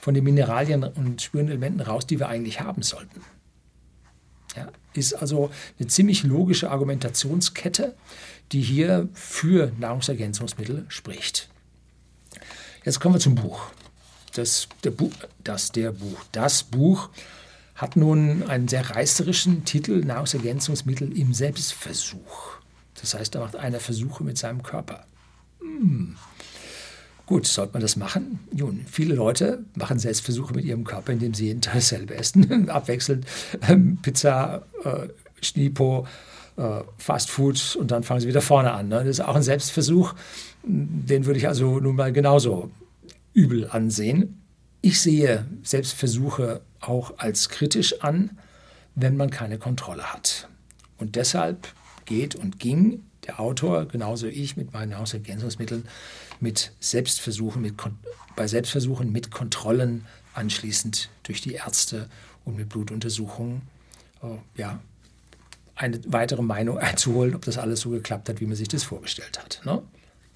von 0.00 0.14
den 0.14 0.24
Mineralien 0.24 0.82
und 0.82 1.22
Spurenelementen 1.22 1.80
raus, 1.80 2.06
die 2.06 2.18
wir 2.18 2.28
eigentlich 2.28 2.60
haben 2.60 2.82
sollten. 2.82 3.20
Ja, 4.56 4.68
ist 4.94 5.14
also 5.14 5.50
eine 5.78 5.86
ziemlich 5.86 6.24
logische 6.24 6.70
Argumentationskette, 6.70 7.94
die 8.50 8.60
hier 8.60 9.08
für 9.12 9.70
Nahrungsergänzungsmittel 9.78 10.86
spricht. 10.88 11.48
Jetzt 12.84 12.98
kommen 12.98 13.14
wir 13.14 13.20
zum 13.20 13.36
Buch 13.36 13.70
das, 14.34 14.68
der 14.84 14.90
Buch, 14.90 15.12
das, 15.44 15.72
der 15.72 15.92
Buch, 15.92 16.18
das 16.32 16.62
Buch 16.62 17.10
hat 17.74 17.96
nun 17.96 18.42
einen 18.48 18.68
sehr 18.68 18.90
reißerischen 18.90 19.64
Titel 19.64 20.04
Nahrungsergänzungsmittel 20.04 21.16
im 21.16 21.32
Selbstversuch. 21.32 22.59
Das 23.00 23.14
heißt, 23.14 23.34
da 23.34 23.40
macht 23.40 23.56
einer 23.56 23.80
Versuche 23.80 24.24
mit 24.24 24.38
seinem 24.38 24.62
Körper. 24.62 25.04
Hm. 25.60 26.16
Gut, 27.26 27.46
sollte 27.46 27.74
man 27.74 27.82
das 27.82 27.94
machen? 27.94 28.40
Nun, 28.52 28.84
viele 28.90 29.14
Leute 29.14 29.64
machen 29.76 30.00
Selbstversuche 30.00 30.52
mit 30.52 30.64
ihrem 30.64 30.82
Körper, 30.82 31.12
indem 31.12 31.32
sie 31.32 31.46
jeden 31.46 31.60
Tag 31.60 31.74
dasselbe 31.74 32.14
essen, 32.14 32.68
abwechselnd 32.68 33.24
ähm, 33.68 33.98
Pizza, 34.02 34.66
äh, 34.84 35.08
Schnipo, 35.40 36.08
äh, 36.56 36.80
Fast 36.98 37.30
Food 37.30 37.76
und 37.78 37.92
dann 37.92 38.02
fangen 38.02 38.20
sie 38.20 38.26
wieder 38.28 38.42
vorne 38.42 38.72
an. 38.72 38.88
Ne? 38.88 38.96
Das 38.96 39.06
ist 39.06 39.20
auch 39.20 39.36
ein 39.36 39.42
Selbstversuch. 39.42 40.14
Den 40.64 41.24
würde 41.24 41.38
ich 41.38 41.46
also 41.46 41.78
nun 41.78 41.94
mal 41.94 42.12
genauso 42.12 42.70
übel 43.32 43.68
ansehen. 43.70 44.42
Ich 44.82 45.00
sehe 45.00 45.46
Selbstversuche 45.62 46.62
auch 46.80 47.14
als 47.18 47.48
kritisch 47.48 48.02
an, 48.02 48.38
wenn 48.94 49.16
man 49.16 49.30
keine 49.30 49.58
Kontrolle 49.58 50.12
hat. 50.12 50.48
Und 50.98 51.16
deshalb 51.16 51.68
geht 52.10 52.34
und 52.34 52.58
ging 52.58 53.04
der 53.26 53.40
Autor, 53.40 53.86
genauso 53.86 54.26
ich 54.26 54.56
mit 54.56 54.72
meinen 54.72 54.90
Nahrungsergänzungsmitteln, 54.90 55.86
mit 56.40 56.72
Selbstversuchen, 56.80 57.62
mit, 57.62 57.74
bei 58.36 58.46
Selbstversuchen 58.46 59.12
mit 59.12 59.30
Kontrollen 59.30 60.04
anschließend 60.34 61.08
durch 61.22 61.40
die 61.40 61.54
Ärzte 61.54 62.08
und 62.44 62.56
mit 62.56 62.68
Blutuntersuchungen 62.68 63.62
äh, 64.22 64.26
ja, 64.60 64.80
eine 65.76 66.00
weitere 66.06 66.42
Meinung 66.42 66.78
einzuholen, 66.88 67.34
ob 67.34 67.44
das 67.44 67.56
alles 67.56 67.80
so 67.80 67.90
geklappt 67.90 68.28
hat, 68.28 68.40
wie 68.40 68.46
man 68.46 68.56
sich 68.56 68.68
das 68.68 68.82
vorgestellt 68.82 69.38
hat. 69.38 69.62
Ne? 69.64 69.80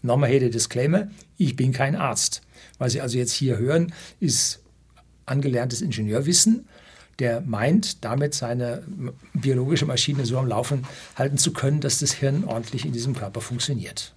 Nochmal 0.02 0.30
hier 0.30 0.40
der 0.40 0.50
Disclaimer, 0.50 1.08
ich 1.36 1.56
bin 1.56 1.72
kein 1.72 1.96
Arzt. 1.96 2.42
Was 2.78 2.92
Sie 2.92 3.00
also 3.00 3.18
jetzt 3.18 3.32
hier 3.32 3.58
hören, 3.58 3.92
ist 4.20 4.60
angelerntes 5.26 5.80
Ingenieurwissen. 5.80 6.68
Der 7.18 7.40
meint, 7.42 8.04
damit 8.04 8.34
seine 8.34 8.82
biologische 9.34 9.86
Maschine 9.86 10.26
so 10.26 10.38
am 10.38 10.46
Laufen 10.46 10.84
halten 11.16 11.38
zu 11.38 11.52
können, 11.52 11.80
dass 11.80 12.00
das 12.00 12.12
Hirn 12.12 12.44
ordentlich 12.44 12.84
in 12.84 12.92
diesem 12.92 13.14
Körper 13.14 13.40
funktioniert. 13.40 14.12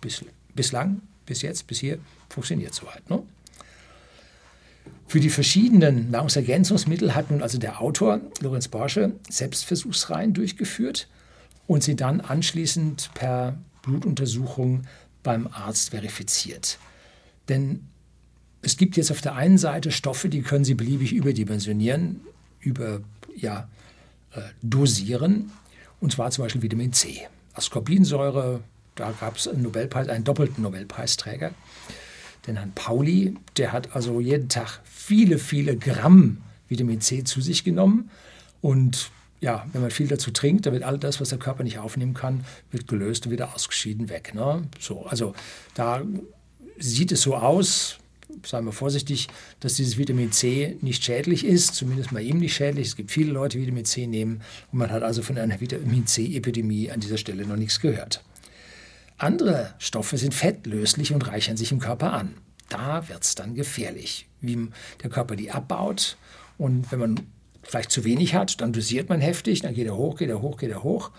Bis, 0.00 0.24
bislang, 0.54 1.02
bis 1.24 1.42
jetzt, 1.42 1.66
bis 1.66 1.78
hier 1.78 1.98
funktioniert 2.28 2.74
soweit. 2.74 3.08
Ne? 3.08 3.22
Für 5.08 5.20
die 5.20 5.30
verschiedenen 5.30 6.10
Nahrungsergänzungsmittel 6.10 7.14
hat 7.14 7.30
nun 7.30 7.42
also 7.42 7.58
der 7.58 7.80
Autor 7.80 8.20
Lorenz 8.40 8.66
Borsche 8.66 9.12
Selbstversuchsreihen 9.30 10.34
durchgeführt 10.34 11.06
und 11.68 11.84
sie 11.84 11.94
dann 11.94 12.20
anschließend 12.20 13.10
per 13.14 13.56
Blutuntersuchung 13.82 14.82
beim 15.22 15.46
Arzt 15.46 15.90
verifiziert. 15.90 16.78
Denn 17.48 17.86
es 18.66 18.76
gibt 18.76 18.96
jetzt 18.96 19.12
auf 19.12 19.20
der 19.20 19.36
einen 19.36 19.58
Seite 19.58 19.92
Stoffe, 19.92 20.28
die 20.28 20.42
können 20.42 20.64
Sie 20.64 20.74
beliebig 20.74 21.12
überdimensionieren, 21.12 22.20
über, 22.58 23.00
ja, 23.36 23.68
äh, 24.32 24.40
dosieren, 24.60 25.52
und 26.00 26.12
zwar 26.12 26.32
zum 26.32 26.44
Beispiel 26.44 26.62
Vitamin 26.62 26.92
C. 26.92 27.28
Ascorbinsäure, 27.54 28.60
da 28.96 29.12
gab 29.12 29.36
es 29.36 29.46
einen 29.46 29.72
einen 29.72 30.24
doppelten 30.24 30.64
Nobelpreisträger, 30.64 31.52
den 32.48 32.56
Herrn 32.56 32.72
Pauli, 32.74 33.36
der 33.56 33.70
hat 33.70 33.94
also 33.94 34.20
jeden 34.20 34.48
Tag 34.48 34.80
viele, 34.82 35.38
viele 35.38 35.76
Gramm 35.76 36.38
Vitamin 36.68 37.00
C 37.00 37.22
zu 37.22 37.40
sich 37.40 37.62
genommen 37.62 38.10
und 38.62 39.12
ja, 39.40 39.64
wenn 39.72 39.82
man 39.82 39.92
viel 39.92 40.08
dazu 40.08 40.32
trinkt, 40.32 40.66
dann 40.66 40.72
wird 40.72 40.82
all 40.82 40.98
das, 40.98 41.20
was 41.20 41.28
der 41.28 41.38
Körper 41.38 41.62
nicht 41.62 41.78
aufnehmen 41.78 42.14
kann, 42.14 42.44
wird 42.72 42.88
gelöst 42.88 43.26
und 43.26 43.32
wieder 43.32 43.54
ausgeschieden 43.54 44.08
weg. 44.08 44.34
Ne? 44.34 44.64
So, 44.80 45.06
also 45.06 45.36
da 45.74 46.02
sieht 46.78 47.12
es 47.12 47.22
so 47.22 47.36
aus, 47.36 47.98
sagen 48.44 48.66
wir 48.66 48.72
vorsichtig, 48.72 49.28
dass 49.60 49.74
dieses 49.74 49.98
Vitamin 49.98 50.32
C 50.32 50.76
nicht 50.80 51.04
schädlich 51.04 51.44
ist, 51.44 51.74
zumindest 51.74 52.12
bei 52.12 52.22
ihm 52.22 52.38
nicht 52.38 52.54
schädlich. 52.54 52.88
Es 52.88 52.96
gibt 52.96 53.10
viele 53.10 53.32
Leute, 53.32 53.58
die 53.58 53.62
Vitamin 53.62 53.84
C 53.84 54.06
nehmen 54.06 54.42
und 54.72 54.78
man 54.78 54.90
hat 54.90 55.02
also 55.02 55.22
von 55.22 55.38
einer 55.38 55.60
Vitamin 55.60 56.06
C-Epidemie 56.06 56.90
an 56.90 57.00
dieser 57.00 57.18
Stelle 57.18 57.46
noch 57.46 57.56
nichts 57.56 57.80
gehört. 57.80 58.22
Andere 59.18 59.74
Stoffe 59.78 60.18
sind 60.18 60.34
fettlöslich 60.34 61.12
und 61.12 61.26
reichern 61.26 61.56
sich 61.56 61.72
im 61.72 61.78
Körper 61.78 62.12
an. 62.12 62.34
Da 62.68 63.08
wird 63.08 63.22
es 63.22 63.34
dann 63.34 63.54
gefährlich, 63.54 64.26
wie 64.40 64.68
der 65.02 65.10
Körper 65.10 65.36
die 65.36 65.50
abbaut. 65.50 66.18
Und 66.58 66.90
wenn 66.92 66.98
man 66.98 67.20
vielleicht 67.62 67.90
zu 67.90 68.04
wenig 68.04 68.34
hat, 68.34 68.60
dann 68.60 68.72
dosiert 68.72 69.08
man 69.08 69.20
heftig, 69.20 69.62
dann 69.62 69.74
geht 69.74 69.86
er 69.86 69.96
hoch, 69.96 70.16
geht 70.16 70.28
er 70.28 70.42
hoch, 70.42 70.58
geht 70.58 70.70
er 70.70 70.82
hoch 70.82 71.12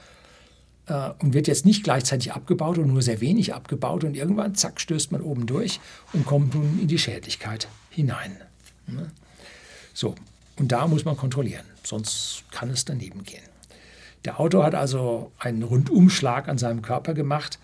äh, 0.88 1.12
und 1.20 1.34
wird 1.34 1.48
jetzt 1.48 1.66
nicht 1.66 1.84
gleichzeitig 1.84 2.34
abgebaut 2.34 2.78
und 2.78 2.88
nur 2.88 3.02
sehr 3.02 3.22
wenig 3.22 3.54
abgebaut 3.54 4.04
und 4.04 4.16
irgendwann, 4.16 4.56
zack, 4.56 4.80
stößt 4.80 5.12
man 5.12 5.22
oben 5.22 5.46
durch 5.46 5.80
und 6.14 6.26
kommt 6.26 6.56
nun 6.56 6.80
in 6.82 6.88
die 6.88 7.00
Schädlichkeit 7.00 7.68
hinein. 7.90 8.38
Ne? 8.88 9.12
So, 9.94 10.16
und 10.58 10.72
da 10.72 10.88
muss 10.88 11.06
man 11.06 11.18
kontrollieren, 11.18 11.66
sonst 11.84 12.44
kann 12.52 12.70
es 12.70 12.86
daneben 12.86 13.24
gehen. 13.24 13.44
Der 14.26 14.40
Autor 14.40 14.66
hat 14.66 14.76
also 14.76 15.32
einen 15.40 15.64
Rundumschlag 15.64 16.48
an 16.48 16.58
seinem 16.58 16.82
Körper 16.82 17.14
gemacht 17.14 17.60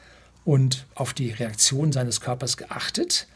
und 0.45 0.85
auf 0.95 1.13
die 1.13 1.31
Reaktion 1.31 1.91
seines 1.91 2.21
Körpers 2.21 2.57
geachtet. 2.57 3.27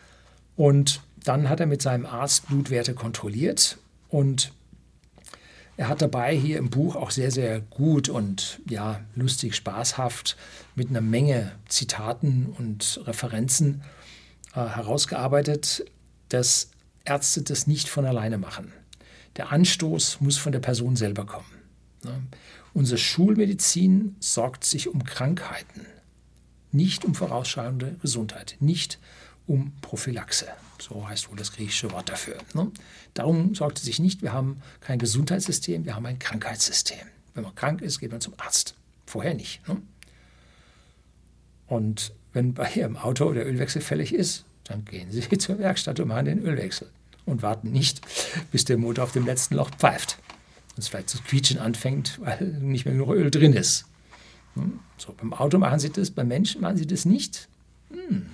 Und 0.56 1.02
dann 1.24 1.50
hat 1.50 1.60
er 1.60 1.66
mit 1.66 1.82
seinem 1.82 2.06
Arzt 2.06 2.48
Blutwerte 2.48 2.94
kontrolliert 2.94 3.78
und 4.10 4.52
er 5.78 5.90
hat 5.90 6.02
dabei 6.02 6.36
hier 6.36 6.58
im 6.58 6.72
Buch 6.72 6.96
auch 6.96 7.12
sehr, 7.12 7.30
sehr 7.30 7.62
gut 7.62 8.10
und 8.10 8.60
ja, 8.68 9.00
lustig, 9.14 9.56
spaßhaft 9.56 10.36
mit 10.76 10.90
einer 10.90 11.02
Menge 11.02 11.52
Zitaten 11.68 12.48
und 12.58 13.00
Referenzen 13.06 13.84
äh, 14.54 14.66
herausgearbeitet, 14.66 15.86
dass 16.30 16.72
Ärzte 17.06 17.44
das 17.44 17.68
nicht 17.68 17.90
von 17.90 18.06
alleine 18.06 18.40
machen. 18.40 18.74
Der 19.36 19.52
Anstoß 19.52 20.20
muss 20.20 20.38
von 20.38 20.52
der 20.52 20.60
Person 20.60 20.96
selber 20.96 21.28
kommen. 21.28 21.46
Ne? 22.04 22.24
Unsere 22.74 22.98
Schulmedizin 22.98 24.16
sorgt 24.20 24.64
sich 24.64 24.88
um 24.88 25.04
Krankheiten, 25.04 25.86
nicht 26.72 27.06
um 27.06 27.14
vorausschauende 27.14 27.98
Gesundheit, 28.02 28.58
nicht 28.60 29.00
um 29.46 29.74
Prophylaxe. 29.82 30.48
So 30.82 31.08
heißt 31.08 31.30
wohl 31.30 31.38
das 31.38 31.52
griechische 31.52 31.92
Wort 31.92 32.10
dafür. 32.10 32.38
Ne? 32.54 32.72
Darum 33.14 33.56
sorgt 33.56 33.80
es 33.80 33.86
sich 33.86 34.00
nicht, 34.00 34.22
wir 34.22 34.34
haben 34.34 34.62
kein 34.80 35.00
Gesundheitssystem, 35.00 35.86
wir 35.86 35.96
haben 35.96 36.06
ein 36.06 36.20
Krankheitssystem. 36.20 37.00
Wenn 37.34 37.44
man 37.44 37.56
krank 37.56 37.82
ist, 37.82 38.00
geht 38.00 38.12
man 38.12 38.22
zum 38.22 38.34
Arzt. 38.38 38.76
Vorher 39.06 39.34
nicht. 39.34 39.68
Ne? 39.68 39.82
Und 41.68 42.14
wenn 42.34 42.54
bei 42.54 42.72
Ihrem 42.74 42.98
Auto 42.98 43.32
der 43.34 43.48
Ölwechsel 43.48 43.82
fällig 43.82 44.14
ist, 44.14 44.46
dann 44.66 44.86
gehen 44.86 45.12
Sie 45.12 45.22
zur 45.38 45.60
Werkstatt 45.60 46.00
und 46.00 46.08
machen 46.08 46.26
den 46.26 46.40
Ölwechsel 46.40 46.90
und 47.26 47.42
warten 47.42 47.72
nicht, 47.72 48.02
bis 48.52 48.66
der 48.66 48.78
Motor 48.78 49.04
auf 49.06 49.12
dem 49.12 49.26
letzten 49.26 49.56
Loch 49.56 49.70
pfeift 49.72 50.18
und 50.78 50.80
es 50.80 50.88
vielleicht 50.88 51.10
zu 51.10 51.20
quietschen 51.22 51.60
anfängt, 51.60 52.20
weil 52.22 52.46
nicht 52.62 52.86
mehr 52.86 52.94
genug 52.94 53.10
Öl 53.10 53.32
drin 53.32 53.54
ist. 53.54 53.86
Hm? 54.54 54.80
So, 54.98 55.14
beim 55.14 55.34
Auto 55.34 55.58
machen 55.58 55.80
Sie 55.80 55.90
das, 55.90 56.12
beim 56.12 56.28
Menschen 56.28 56.62
machen 56.62 56.78
Sie 56.78 56.88
das 56.88 57.06
nicht. 57.06 57.48
Hm. 57.92 58.28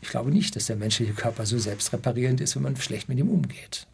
Ich 0.00 0.08
glaube 0.08 0.30
nicht, 0.30 0.54
dass 0.56 0.66
der 0.66 0.76
menschliche 0.76 1.12
Körper 1.12 1.46
so 1.46 1.58
selbstreparierend 1.58 2.40
ist, 2.40 2.56
wenn 2.56 2.62
man 2.62 2.76
schlecht 2.76 3.08
mit 3.08 3.18
ihm 3.18 3.28
umgeht. 3.28 3.86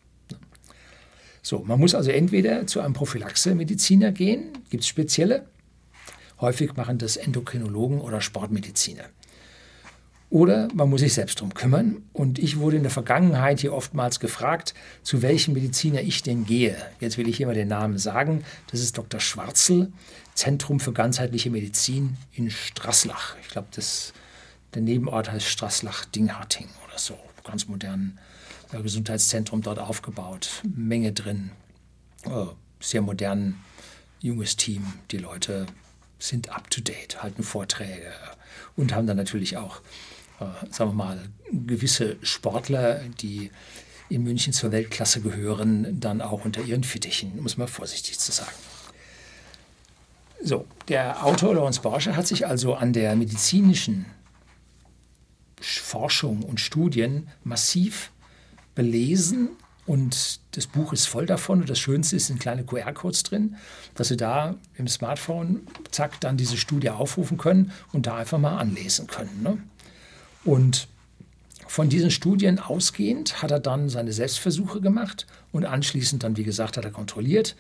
So, 1.43 1.61
man 1.61 1.81
muss 1.81 1.95
also 1.95 2.11
entweder 2.11 2.67
zu 2.67 2.81
einem 2.81 2.95
Prophylaxe-Mediziner 2.95 4.13
gehen, 4.13 4.53
gibt 4.71 4.85
es 4.85 4.89
spezielle. 4.89 5.47
Häufig 6.41 6.75
machen 6.75 6.99
das 6.99 7.17
Endokrinologen 7.17 8.01
oder 8.01 8.21
Sportmediziner. 8.21 9.05
Oder 10.33 10.69
man 10.73 10.89
muss 10.89 11.03
sich 11.03 11.13
selbst 11.13 11.41
darum 11.41 11.53
kümmern. 11.53 12.05
Und 12.15 12.39
ich 12.39 12.59
wurde 12.59 12.79
in 12.79 12.83
der 12.83 12.91
Vergangenheit 12.91 13.61
hier 13.61 13.75
oftmals 13.75 14.19
gefragt, 14.19 14.73
zu 15.03 15.21
welchem 15.21 15.53
Mediziner 15.53 16.01
ich 16.01 16.23
denn 16.23 16.47
gehe. 16.47 16.75
Jetzt 17.01 17.19
will 17.19 17.29
ich 17.29 17.37
hier 17.37 17.47
mal 17.47 17.55
den 17.55 17.69
Namen 17.69 17.99
sagen. 17.99 18.43
Das 18.71 18.81
ist 18.81 18.97
Dr. 18.97 19.21
Schwarzel, 19.21 19.93
Zentrum 20.35 20.81
für 20.81 20.95
ganzheitliche 20.95 21.51
Medizin 21.51 22.17
in 22.33 22.51
Straßlach. 22.51 23.37
Ich 23.43 23.49
glaube, 23.49 23.69
der 24.75 24.83
Nebenort 24.83 25.31
heißt 25.31 25.47
Straßlach-Dingharting 25.47 26.69
oder 26.87 26.99
so. 26.99 27.19
Ganz 27.45 27.67
modern 27.67 28.19
Gesundheitszentrum 28.71 29.63
dort 29.63 29.79
aufgebaut. 29.79 30.63
Menge 30.75 31.13
drin. 31.13 31.51
Sehr 32.81 33.03
modern, 33.03 33.57
junges 34.21 34.57
Team. 34.57 34.95
Die 35.11 35.19
Leute 35.19 35.67
sind 36.19 36.51
up 36.51 36.71
to 36.71 36.81
date, 36.81 37.23
halten 37.23 37.43
Vorträge 37.43 38.13
und 38.77 38.95
haben 38.95 39.07
dann 39.07 39.17
natürlich 39.17 39.57
auch 39.57 39.83
äh, 40.43 40.73
sagen 40.73 40.91
wir 40.91 40.95
mal, 40.95 41.21
gewisse 41.51 42.17
Sportler, 42.23 43.01
die 43.21 43.51
in 44.09 44.23
München 44.23 44.53
zur 44.53 44.73
Weltklasse 44.73 45.21
gehören, 45.21 46.01
dann 46.01 46.21
auch 46.21 46.45
unter 46.45 46.63
ihren 46.63 46.85
Fittichen, 46.85 47.41
muss 47.43 47.57
man 47.57 47.69
vorsichtig 47.69 48.19
zu 48.19 48.33
sagen. 48.33 48.53
So, 50.43 50.67
der 50.89 51.25
Autor 51.25 51.55
Lawrence 51.55 51.81
Borsche 51.81 52.17
hat 52.17 52.27
sich 52.27 52.47
also 52.47 52.75
an 52.75 52.93
der 52.93 53.15
medizinischen 53.17 54.07
Forschung 55.63 56.43
und 56.43 56.61
Studien 56.61 57.29
massiv 57.45 58.13
belesen 58.75 59.51
und 59.85 60.41
das 60.53 60.67
Buch 60.67 60.93
ist 60.93 61.07
voll 61.07 61.27
davon. 61.27 61.61
Und 61.61 61.71
das 61.71 61.79
Schönste 61.79 62.17
ist, 62.17 62.29
sind 62.29 62.41
kleine 62.41 62.65
QR-Codes 62.65 63.25
drin, 63.25 63.57
dass 63.95 64.09
Sie 64.09 64.17
da 64.17 64.57
im 64.77 64.87
Smartphone, 64.87 65.67
zack, 65.91 66.21
dann 66.21 66.37
diese 66.37 66.57
Studie 66.57 66.91
aufrufen 66.91 67.37
können 67.37 67.73
und 67.93 68.07
da 68.07 68.17
einfach 68.17 68.39
mal 68.39 68.59
anlesen 68.59 69.07
können. 69.07 69.43
Ne? 69.43 69.59
Und 70.45 70.89
von 71.67 71.89
diesen 71.89 72.11
Studien 72.11 72.59
ausgehend 72.59 73.43
hat 73.43 73.51
er 73.51 73.61
dann 73.61 73.89
seine 73.89 74.13
Selbstversuche 74.13 74.81
gemacht 74.81 75.27
und 75.53 75.65
anschließend 75.65 76.23
dann, 76.23 76.37
wie 76.37 76.45
gesagt, 76.45 76.77
hat 76.77 76.85
er 76.85 76.91
kontrolliert. 76.91 77.57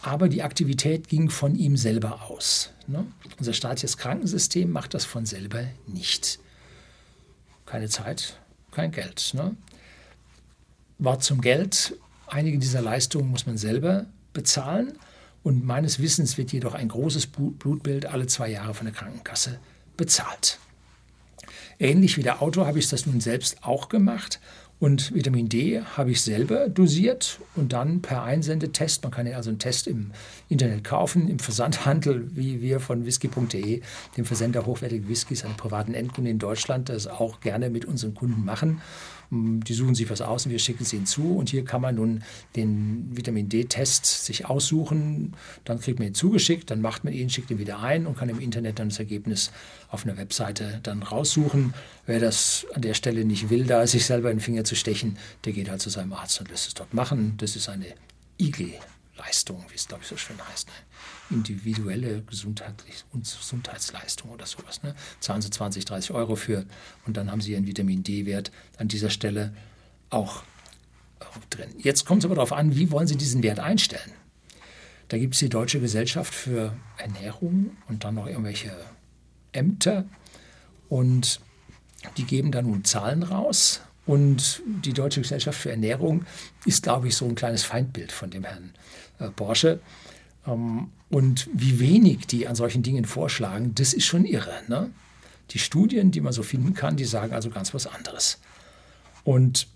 Aber 0.00 0.28
die 0.28 0.44
Aktivität 0.44 1.08
ging 1.08 1.28
von 1.28 1.56
ihm 1.56 1.76
selber 1.76 2.30
aus. 2.30 2.70
Ne? 2.86 3.04
Unser 3.38 3.52
staatliches 3.52 3.96
Krankensystem 3.98 4.70
macht 4.70 4.94
das 4.94 5.04
von 5.04 5.26
selber 5.26 5.64
nicht. 5.86 6.38
Keine 7.68 7.90
Zeit, 7.90 8.38
kein 8.70 8.92
Geld. 8.92 9.32
Ne? 9.34 9.54
Wort 10.98 11.22
zum 11.22 11.42
Geld. 11.42 11.94
Einige 12.26 12.58
dieser 12.58 12.80
Leistungen 12.80 13.28
muss 13.28 13.44
man 13.44 13.58
selber 13.58 14.06
bezahlen. 14.32 14.98
Und 15.42 15.66
meines 15.66 15.98
Wissens 15.98 16.38
wird 16.38 16.50
jedoch 16.50 16.72
ein 16.72 16.88
großes 16.88 17.26
Blutbild 17.26 18.06
alle 18.06 18.26
zwei 18.26 18.48
Jahre 18.48 18.72
von 18.72 18.86
der 18.86 18.94
Krankenkasse 18.94 19.58
bezahlt. 19.98 20.58
Ähnlich 21.80 22.16
wie 22.16 22.22
der 22.22 22.42
Autor 22.42 22.66
habe 22.66 22.78
ich 22.78 22.88
das 22.88 23.06
nun 23.06 23.20
selbst 23.20 23.62
auch 23.62 23.88
gemacht. 23.88 24.40
Und 24.80 25.12
Vitamin 25.12 25.48
D 25.48 25.80
habe 25.80 26.12
ich 26.12 26.22
selber 26.22 26.68
dosiert 26.68 27.40
und 27.56 27.72
dann 27.72 28.00
per 28.00 28.22
Einsendetest, 28.22 29.02
man 29.02 29.10
kann 29.10 29.26
ja 29.26 29.36
also 29.36 29.50
einen 29.50 29.58
Test 29.58 29.88
im 29.88 30.12
Internet 30.48 30.84
kaufen, 30.84 31.28
im 31.28 31.40
Versandhandel, 31.40 32.28
wie 32.36 32.62
wir 32.62 32.78
von 32.78 33.04
whisky.de, 33.04 33.82
dem 34.16 34.24
Versender 34.24 34.66
hochwertiger 34.66 35.08
Whiskys, 35.08 35.44
einem 35.44 35.56
privaten 35.56 35.94
Endkunden 35.94 36.30
in 36.30 36.38
Deutschland, 36.38 36.90
das 36.90 37.08
auch 37.08 37.40
gerne 37.40 37.70
mit 37.70 37.86
unseren 37.86 38.14
Kunden 38.14 38.44
machen. 38.44 38.80
Hm, 39.30 39.62
die 39.62 39.74
suchen 39.74 39.94
sich 39.94 40.08
was 40.08 40.20
aus 40.20 40.46
und 40.46 40.52
wir 40.52 40.58
schicken 40.58 40.82
es 40.82 40.92
ihnen 40.92 41.06
zu. 41.06 41.36
Und 41.36 41.50
hier 41.50 41.64
kann 41.64 41.80
man 41.80 41.94
nun 41.94 42.22
den 42.56 43.08
Vitamin 43.12 43.48
D-Test 43.48 44.24
sich 44.24 44.46
aussuchen. 44.46 45.34
Dann 45.64 45.80
kriegt 45.80 45.98
man 45.98 46.08
ihn 46.08 46.14
zugeschickt, 46.14 46.70
dann 46.70 46.80
macht 46.80 47.04
man 47.04 47.12
ihn, 47.12 47.30
schickt 47.30 47.50
ihn 47.50 47.58
wieder 47.58 47.80
ein 47.80 48.06
und 48.06 48.16
kann 48.16 48.28
im 48.28 48.40
Internet 48.40 48.78
dann 48.78 48.88
das 48.88 48.98
Ergebnis 48.98 49.50
auf 49.88 50.04
einer 50.04 50.16
Webseite 50.16 50.80
dann 50.82 51.02
raussuchen. 51.02 51.74
Wer 52.06 52.20
das 52.20 52.66
an 52.74 52.82
der 52.82 52.94
Stelle 52.94 53.24
nicht 53.24 53.50
will, 53.50 53.64
da 53.64 53.86
sich 53.86 54.06
selber 54.06 54.30
in 54.30 54.38
den 54.38 54.42
Finger 54.42 54.64
zu 54.64 54.74
stechen, 54.74 55.18
der 55.44 55.52
geht 55.52 55.70
halt 55.70 55.80
zu 55.80 55.90
seinem 55.90 56.12
Arzt 56.12 56.40
und 56.40 56.50
lässt 56.50 56.68
es 56.68 56.74
dort 56.74 56.94
machen. 56.94 57.34
Das 57.38 57.56
ist 57.56 57.68
eine 57.68 57.86
IG. 58.40 58.74
Leistung, 59.18 59.64
wie 59.68 59.74
es 59.74 59.88
glaube 59.88 60.02
ich 60.02 60.08
so 60.08 60.16
schön 60.16 60.36
heißt. 60.50 60.68
Ne? 60.68 61.36
Individuelle 61.36 62.22
Gesundheits 62.22 62.84
Gesundheitsleistung 63.12 64.30
oder 64.30 64.46
sowas. 64.46 64.82
Ne? 64.82 64.94
Zahlen 65.20 65.42
Sie 65.42 65.50
20, 65.50 65.84
30 65.84 66.12
Euro 66.12 66.36
für 66.36 66.64
und 67.06 67.16
dann 67.16 67.30
haben 67.30 67.40
Sie 67.40 67.52
Ihren 67.52 67.66
Vitamin 67.66 68.02
D-Wert 68.02 68.50
an 68.78 68.88
dieser 68.88 69.10
Stelle 69.10 69.52
auch, 70.10 70.42
drin. 71.50 71.68
Jetzt 71.78 72.06
kommt 72.06 72.22
es 72.22 72.24
aber 72.24 72.36
darauf 72.36 72.52
an, 72.52 72.76
wie 72.76 72.90
wollen 72.90 73.06
Sie 73.06 73.16
diesen 73.16 73.42
Wert 73.42 73.60
einstellen? 73.60 74.12
Da 75.08 75.18
gibt 75.18 75.34
es 75.34 75.40
die 75.40 75.48
Deutsche 75.48 75.80
Gesellschaft 75.80 76.34
für 76.34 76.76
Ernährung 76.96 77.76
und 77.88 78.04
dann 78.04 78.14
noch 78.14 78.26
irgendwelche 78.26 78.72
Ämter 79.52 80.04
und 80.88 81.40
die 82.16 82.24
geben 82.24 82.52
da 82.52 82.62
nun 82.62 82.84
Zahlen 82.84 83.22
raus 83.22 83.80
und 84.08 84.62
die 84.64 84.94
Deutsche 84.94 85.20
Gesellschaft 85.20 85.60
für 85.60 85.70
Ernährung 85.70 86.24
ist, 86.64 86.82
glaube 86.82 87.08
ich, 87.08 87.14
so 87.14 87.26
ein 87.26 87.34
kleines 87.34 87.62
Feindbild 87.62 88.10
von 88.10 88.30
dem 88.30 88.42
Herrn 88.42 88.72
äh, 89.18 89.28
Porsche. 89.28 89.80
Ähm, 90.46 90.88
und 91.10 91.48
wie 91.52 91.78
wenig 91.78 92.26
die 92.26 92.48
an 92.48 92.54
solchen 92.54 92.82
Dingen 92.82 93.04
vorschlagen, 93.04 93.74
das 93.74 93.92
ist 93.92 94.06
schon 94.06 94.24
irre. 94.24 94.62
Ne? 94.66 94.90
Die 95.50 95.58
Studien, 95.58 96.10
die 96.10 96.22
man 96.22 96.32
so 96.32 96.42
finden 96.42 96.72
kann, 96.72 96.96
die 96.96 97.04
sagen 97.04 97.34
also 97.34 97.50
ganz 97.50 97.74
was 97.74 97.86
anderes. 97.86 98.40
Und 99.24 99.68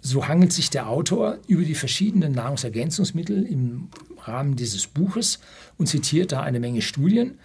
so 0.00 0.28
hangelt 0.28 0.52
sich 0.52 0.70
der 0.70 0.88
Autor 0.88 1.38
über 1.48 1.64
die 1.64 1.74
verschiedenen 1.74 2.30
Nahrungsergänzungsmittel 2.30 3.44
im 3.44 3.88
Rahmen 4.18 4.54
dieses 4.54 4.86
Buches 4.86 5.40
und 5.78 5.88
zitiert 5.88 6.30
da 6.30 6.42
eine 6.42 6.60
Menge 6.60 6.82
Studien. 6.82 7.40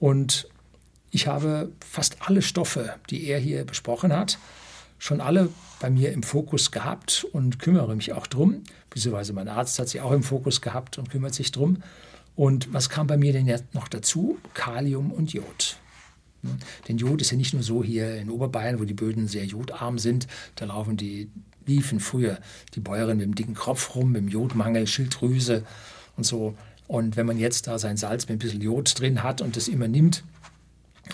Und 0.00 0.48
ich 1.12 1.28
habe 1.28 1.70
fast 1.88 2.16
alle 2.18 2.42
Stoffe, 2.42 2.96
die 3.10 3.28
er 3.28 3.38
hier 3.38 3.64
besprochen 3.64 4.12
hat, 4.12 4.38
schon 4.98 5.20
alle 5.20 5.48
bei 5.80 5.90
mir 5.90 6.12
im 6.12 6.22
Fokus 6.22 6.70
gehabt 6.70 7.26
und 7.32 7.58
kümmere 7.58 7.94
mich 7.94 8.12
auch 8.12 8.26
drum. 8.26 8.62
Beziehungsweise 8.90 9.32
mein 9.32 9.48
Arzt 9.48 9.78
hat 9.78 9.88
sie 9.88 10.00
auch 10.00 10.12
im 10.12 10.22
Fokus 10.22 10.60
gehabt 10.60 10.98
und 10.98 11.10
kümmert 11.10 11.34
sich 11.34 11.52
drum. 11.52 11.82
Und 12.36 12.72
was 12.72 12.88
kam 12.88 13.06
bei 13.06 13.16
mir 13.16 13.32
denn 13.32 13.46
jetzt 13.46 13.74
noch 13.74 13.88
dazu? 13.88 14.38
Kalium 14.54 15.12
und 15.12 15.32
Jod. 15.32 15.76
Denn 16.88 16.98
Jod 16.98 17.20
ist 17.20 17.30
ja 17.30 17.36
nicht 17.36 17.54
nur 17.54 17.62
so 17.62 17.82
hier 17.82 18.16
in 18.16 18.30
Oberbayern, 18.30 18.80
wo 18.80 18.84
die 18.84 18.94
Böden 18.94 19.28
sehr 19.28 19.44
jodarm 19.44 19.98
sind. 19.98 20.26
Da 20.56 20.66
laufen 20.66 20.96
die, 20.96 21.30
liefen 21.66 22.00
früher 22.00 22.38
die 22.74 22.80
Bäuerinnen 22.80 23.18
mit 23.18 23.26
dem 23.26 23.34
dicken 23.34 23.54
Kropf 23.54 23.94
rum, 23.94 24.12
mit 24.12 24.22
dem 24.22 24.28
Jodmangel, 24.28 24.86
Schilddrüse 24.86 25.64
und 26.16 26.24
so. 26.24 26.54
Und 26.86 27.16
wenn 27.16 27.26
man 27.26 27.38
jetzt 27.38 27.66
da 27.66 27.78
sein 27.78 27.96
Salz 27.96 28.28
mit 28.28 28.36
ein 28.36 28.38
bisschen 28.38 28.60
Jod 28.60 28.98
drin 28.98 29.22
hat 29.22 29.40
und 29.40 29.56
das 29.56 29.68
immer 29.68 29.88
nimmt, 29.88 30.22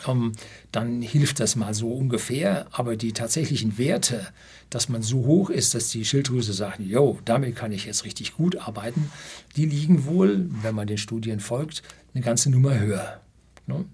ähm, 0.06 0.32
dann 0.72 1.02
hilft 1.02 1.40
das 1.40 1.56
mal 1.56 1.74
so 1.74 1.92
ungefähr. 1.92 2.66
Aber 2.72 2.96
die 2.96 3.12
tatsächlichen 3.12 3.78
Werte, 3.78 4.26
dass 4.70 4.88
man 4.88 5.02
so 5.02 5.24
hoch 5.26 5.50
ist, 5.50 5.74
dass 5.74 5.88
die 5.88 6.04
Schilddrüse 6.04 6.52
sagt, 6.52 6.80
jo, 6.80 7.18
damit 7.24 7.56
kann 7.56 7.72
ich 7.72 7.86
jetzt 7.86 8.04
richtig 8.04 8.34
gut 8.34 8.56
arbeiten, 8.56 9.10
die 9.56 9.66
liegen 9.66 10.04
wohl, 10.06 10.48
wenn 10.62 10.74
man 10.74 10.86
den 10.86 10.98
Studien 10.98 11.40
folgt, 11.40 11.82
eine 12.14 12.24
ganze 12.24 12.50
Nummer 12.50 12.78
höher. 12.78 13.20
Ne? 13.66 13.84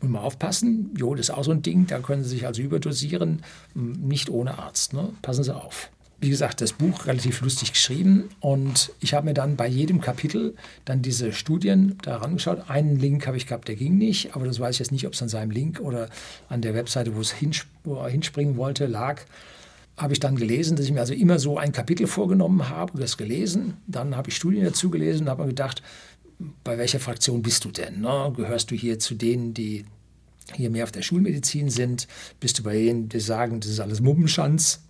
Muss 0.00 0.10
man 0.10 0.22
aufpassen, 0.22 0.94
Jod 0.96 1.18
ist 1.18 1.30
auch 1.30 1.44
so 1.44 1.52
ein 1.52 1.62
Ding, 1.62 1.86
da 1.86 2.00
können 2.00 2.24
Sie 2.24 2.30
sich 2.30 2.46
also 2.46 2.62
überdosieren, 2.62 3.42
nicht 3.74 4.28
ohne 4.28 4.58
Arzt. 4.58 4.92
Ne? 4.92 5.12
Passen 5.22 5.44
Sie 5.44 5.54
auf 5.54 5.90
wie 6.24 6.30
gesagt, 6.30 6.62
das 6.62 6.72
Buch 6.72 7.06
relativ 7.06 7.42
lustig 7.42 7.72
geschrieben 7.72 8.30
und 8.40 8.92
ich 9.00 9.12
habe 9.12 9.26
mir 9.26 9.34
dann 9.34 9.56
bei 9.56 9.68
jedem 9.68 10.00
Kapitel 10.00 10.54
dann 10.86 11.02
diese 11.02 11.32
Studien 11.32 11.98
da 12.02 12.18
angeschaut. 12.18 12.70
Einen 12.70 12.98
Link 12.98 13.26
habe 13.26 13.36
ich 13.36 13.46
gehabt, 13.46 13.68
der 13.68 13.76
ging 13.76 13.98
nicht, 13.98 14.34
aber 14.34 14.46
das 14.46 14.58
weiß 14.58 14.76
ich 14.76 14.78
jetzt 14.78 14.92
nicht, 14.92 15.06
ob 15.06 15.12
es 15.12 15.22
an 15.22 15.28
seinem 15.28 15.50
Link 15.50 15.80
oder 15.80 16.08
an 16.48 16.62
der 16.62 16.74
Webseite, 16.74 17.14
wo 17.14 17.20
es 17.20 17.32
hinspringen 17.32 18.56
wollte, 18.56 18.86
lag. 18.86 19.20
Habe 19.98 20.14
ich 20.14 20.20
dann 20.20 20.36
gelesen, 20.36 20.76
dass 20.76 20.86
ich 20.86 20.92
mir 20.92 21.00
also 21.00 21.12
immer 21.12 21.38
so 21.38 21.58
ein 21.58 21.72
Kapitel 21.72 22.06
vorgenommen 22.06 22.70
habe, 22.70 22.98
das 22.98 23.16
gelesen. 23.16 23.74
Dann 23.86 24.16
habe 24.16 24.30
ich 24.30 24.36
Studien 24.36 24.64
dazu 24.64 24.90
gelesen 24.90 25.24
und 25.24 25.28
habe 25.28 25.42
mir 25.42 25.48
gedacht, 25.48 25.82
bei 26.64 26.78
welcher 26.78 27.00
Fraktion 27.00 27.42
bist 27.42 27.64
du 27.64 27.70
denn? 27.70 28.00
Ne? 28.00 28.32
Gehörst 28.34 28.70
du 28.70 28.74
hier 28.74 28.98
zu 28.98 29.14
denen, 29.14 29.52
die 29.52 29.84
hier 30.52 30.70
mehr 30.70 30.84
auf 30.84 30.92
der 30.92 31.02
Schulmedizin 31.02 31.70
sind? 31.70 32.08
Bist 32.40 32.58
du 32.58 32.62
bei 32.62 32.72
denen, 32.74 33.08
die 33.08 33.20
sagen, 33.20 33.60
das 33.60 33.70
ist 33.70 33.80
alles 33.80 34.00
Mummenschanz? 34.00 34.80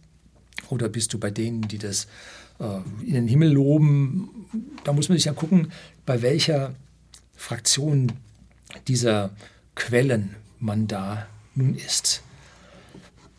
Oder 0.68 0.88
bist 0.88 1.12
du 1.12 1.18
bei 1.18 1.30
denen, 1.30 1.62
die 1.62 1.78
das 1.78 2.06
äh, 2.58 2.80
in 3.04 3.14
den 3.14 3.28
Himmel 3.28 3.52
loben? 3.52 4.46
Da 4.84 4.92
muss 4.92 5.08
man 5.08 5.18
sich 5.18 5.26
ja 5.26 5.32
gucken, 5.32 5.72
bei 6.06 6.22
welcher 6.22 6.74
Fraktion 7.36 8.12
dieser 8.88 9.30
Quellen 9.74 10.36
man 10.58 10.86
da 10.86 11.26
nun 11.54 11.74
ist. 11.74 12.22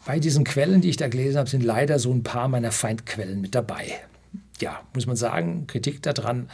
Bei 0.06 0.19
diesen 0.19 0.43
Quellen, 0.43 0.82
die 0.82 0.89
ich 0.89 0.97
da 0.97 1.08
gelesen 1.08 1.39
habe, 1.39 1.49
sind 1.49 1.63
leider 1.63 1.97
so 1.97 2.13
ein 2.13 2.23
paar 2.23 2.47
meiner 2.47 2.71
Feindquellen 2.71 3.41
mit 3.41 3.56
dabei. 3.56 3.99
Ja, 4.60 4.84
muss 4.93 5.08
man 5.08 5.15
sagen, 5.15 5.65
Kritik 5.67 6.04
daran, 6.04 6.49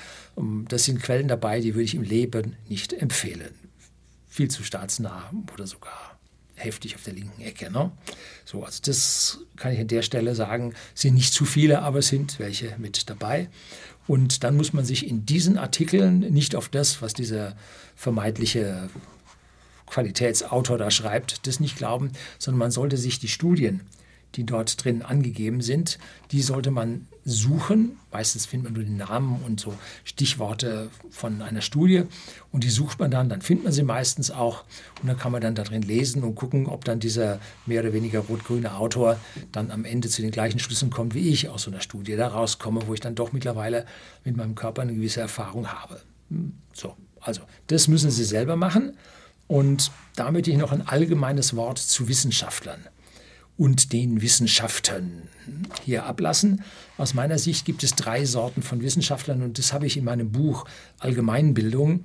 das 0.70 0.86
sind 0.86 1.02
Quellen 1.02 1.28
dabei, 1.28 1.60
die 1.60 1.76
würde 1.76 1.84
ich 1.84 1.94
im 1.94 2.04
Leben 2.04 2.56
nicht 2.68 2.94
empfehlen. 2.94 3.54
Viel 4.30 4.50
zu 4.50 4.64
staatsnah 4.64 5.30
oder 5.54 5.68
sogar 5.68 6.11
heftig 6.64 6.96
auf 6.96 7.04
der 7.04 7.14
linken 7.14 7.42
Ecke. 7.42 7.72
Ne? 7.72 7.92
So, 8.46 8.64
also 8.64 8.80
das 8.84 9.40
kann 9.56 9.74
ich 9.74 9.80
an 9.80 9.88
der 9.88 10.02
Stelle 10.02 10.36
sagen, 10.36 10.74
sind 10.94 11.16
nicht 11.16 11.34
zu 11.34 11.46
viele, 11.46 11.82
aber 11.82 12.00
es 12.00 12.08
sind 12.08 12.40
welche 12.40 12.76
mit 12.78 13.10
dabei. 13.10 13.50
Und 14.08 14.44
dann 14.44 14.58
muss 14.58 14.74
man 14.74 14.86
sich 14.86 15.08
in 15.08 15.26
diesen 15.26 15.58
Artikeln 15.58 16.20
nicht 16.20 16.56
auf 16.56 16.70
das, 16.70 17.02
was 17.02 17.14
dieser 17.14 17.56
vermeintliche 17.96 18.90
Qualitätsautor 19.86 20.78
da 20.78 20.90
schreibt, 20.90 21.46
das 21.48 21.60
nicht 21.60 21.78
glauben, 21.78 22.12
sondern 22.40 22.60
man 22.60 22.72
sollte 22.72 22.98
sich 22.98 23.20
die 23.20 23.28
Studien, 23.28 23.82
die 24.36 24.46
dort 24.46 24.84
drin 24.84 25.02
angegeben 25.02 25.62
sind, 25.62 26.00
die 26.32 26.42
sollte 26.42 26.72
man 26.72 27.08
suchen. 27.24 27.98
Meistens 28.12 28.46
findet 28.46 28.72
man 28.72 28.74
nur 28.74 28.84
den 28.84 28.98
Namen 28.98 29.42
und 29.46 29.60
so 29.60 29.74
Stichworte 30.04 30.90
von 31.10 31.42
einer 31.42 31.62
Studie 31.62 32.04
und 32.52 32.64
die 32.64 32.70
sucht 32.70 33.00
man 33.00 33.12
dann, 33.12 33.30
dann 33.30 33.42
findet 33.42 33.66
man 33.66 33.74
sie 33.74 33.84
meistens 33.84 34.32
auch 34.32 34.64
und 35.02 35.08
dann 35.08 35.18
kann 35.18 35.32
man 35.32 35.42
dann 35.42 35.56
da 35.56 35.64
drin 35.64 35.84
lesen 35.84 36.24
und 36.24 36.36
gucken, 36.36 36.66
ob 36.68 36.86
dann 36.86 37.00
dieser 37.00 37.40
mehr 37.66 37.82
oder 37.82 37.94
weniger 37.94 38.20
rot-grüne 38.20 38.76
Autor 38.76 39.20
dann 39.52 39.72
am 39.72 39.86
Ende 39.86 40.10
zu 40.10 40.22
den 40.22 40.32
gleichen 40.32 40.60
Schlüssen 40.60 40.90
kommt 40.90 41.14
wie 41.14 41.30
ich 41.30 41.50
aus 41.50 41.64
so 41.64 41.72
einer 41.72 41.82
Studie 41.82 42.16
da 42.16 42.28
rauskomme, 42.28 42.82
wo 42.88 42.94
ich 42.94 43.00
dann 43.00 43.16
doch 43.16 43.34
mittlerweile 43.34 43.86
mit 44.24 44.36
meinem 44.38 44.56
Körper 44.56 44.82
eine 44.82 44.94
gewisse 44.94 45.22
Erfahrung 45.22 45.68
habe. 45.68 46.02
Hm, 46.30 46.54
so, 46.74 46.96
also 47.20 47.42
das 47.68 47.88
müssen 47.88 48.12
Sie 48.12 48.24
selber 48.24 48.56
machen. 48.56 48.98
Und 49.48 49.92
da 50.16 50.32
möchte 50.32 50.50
ich 50.50 50.58
noch 50.58 50.72
ein 50.72 50.88
allgemeines 50.88 51.58
Wort 51.58 51.78
zu 51.78 52.08
Wissenschaftlern 52.08 52.88
und 53.62 53.94
den 53.94 54.24
Wissenschaften 54.24 55.30
hier 55.84 56.08
ablassen. 56.08 56.64
Aus 56.98 57.14
meiner 57.14 57.38
Sicht 57.38 57.64
gibt 57.64 57.84
es 57.84 57.94
drei 57.94 58.26
Sorten 58.26 58.64
von 58.64 58.82
Wissenschaftlern 58.82 59.44
und 59.44 59.60
das 59.60 59.72
habe 59.72 59.86
ich 59.86 59.98
in 59.98 60.04
meinem 60.04 60.32
Buch 60.32 60.66
Allgemeinbildung 60.98 62.04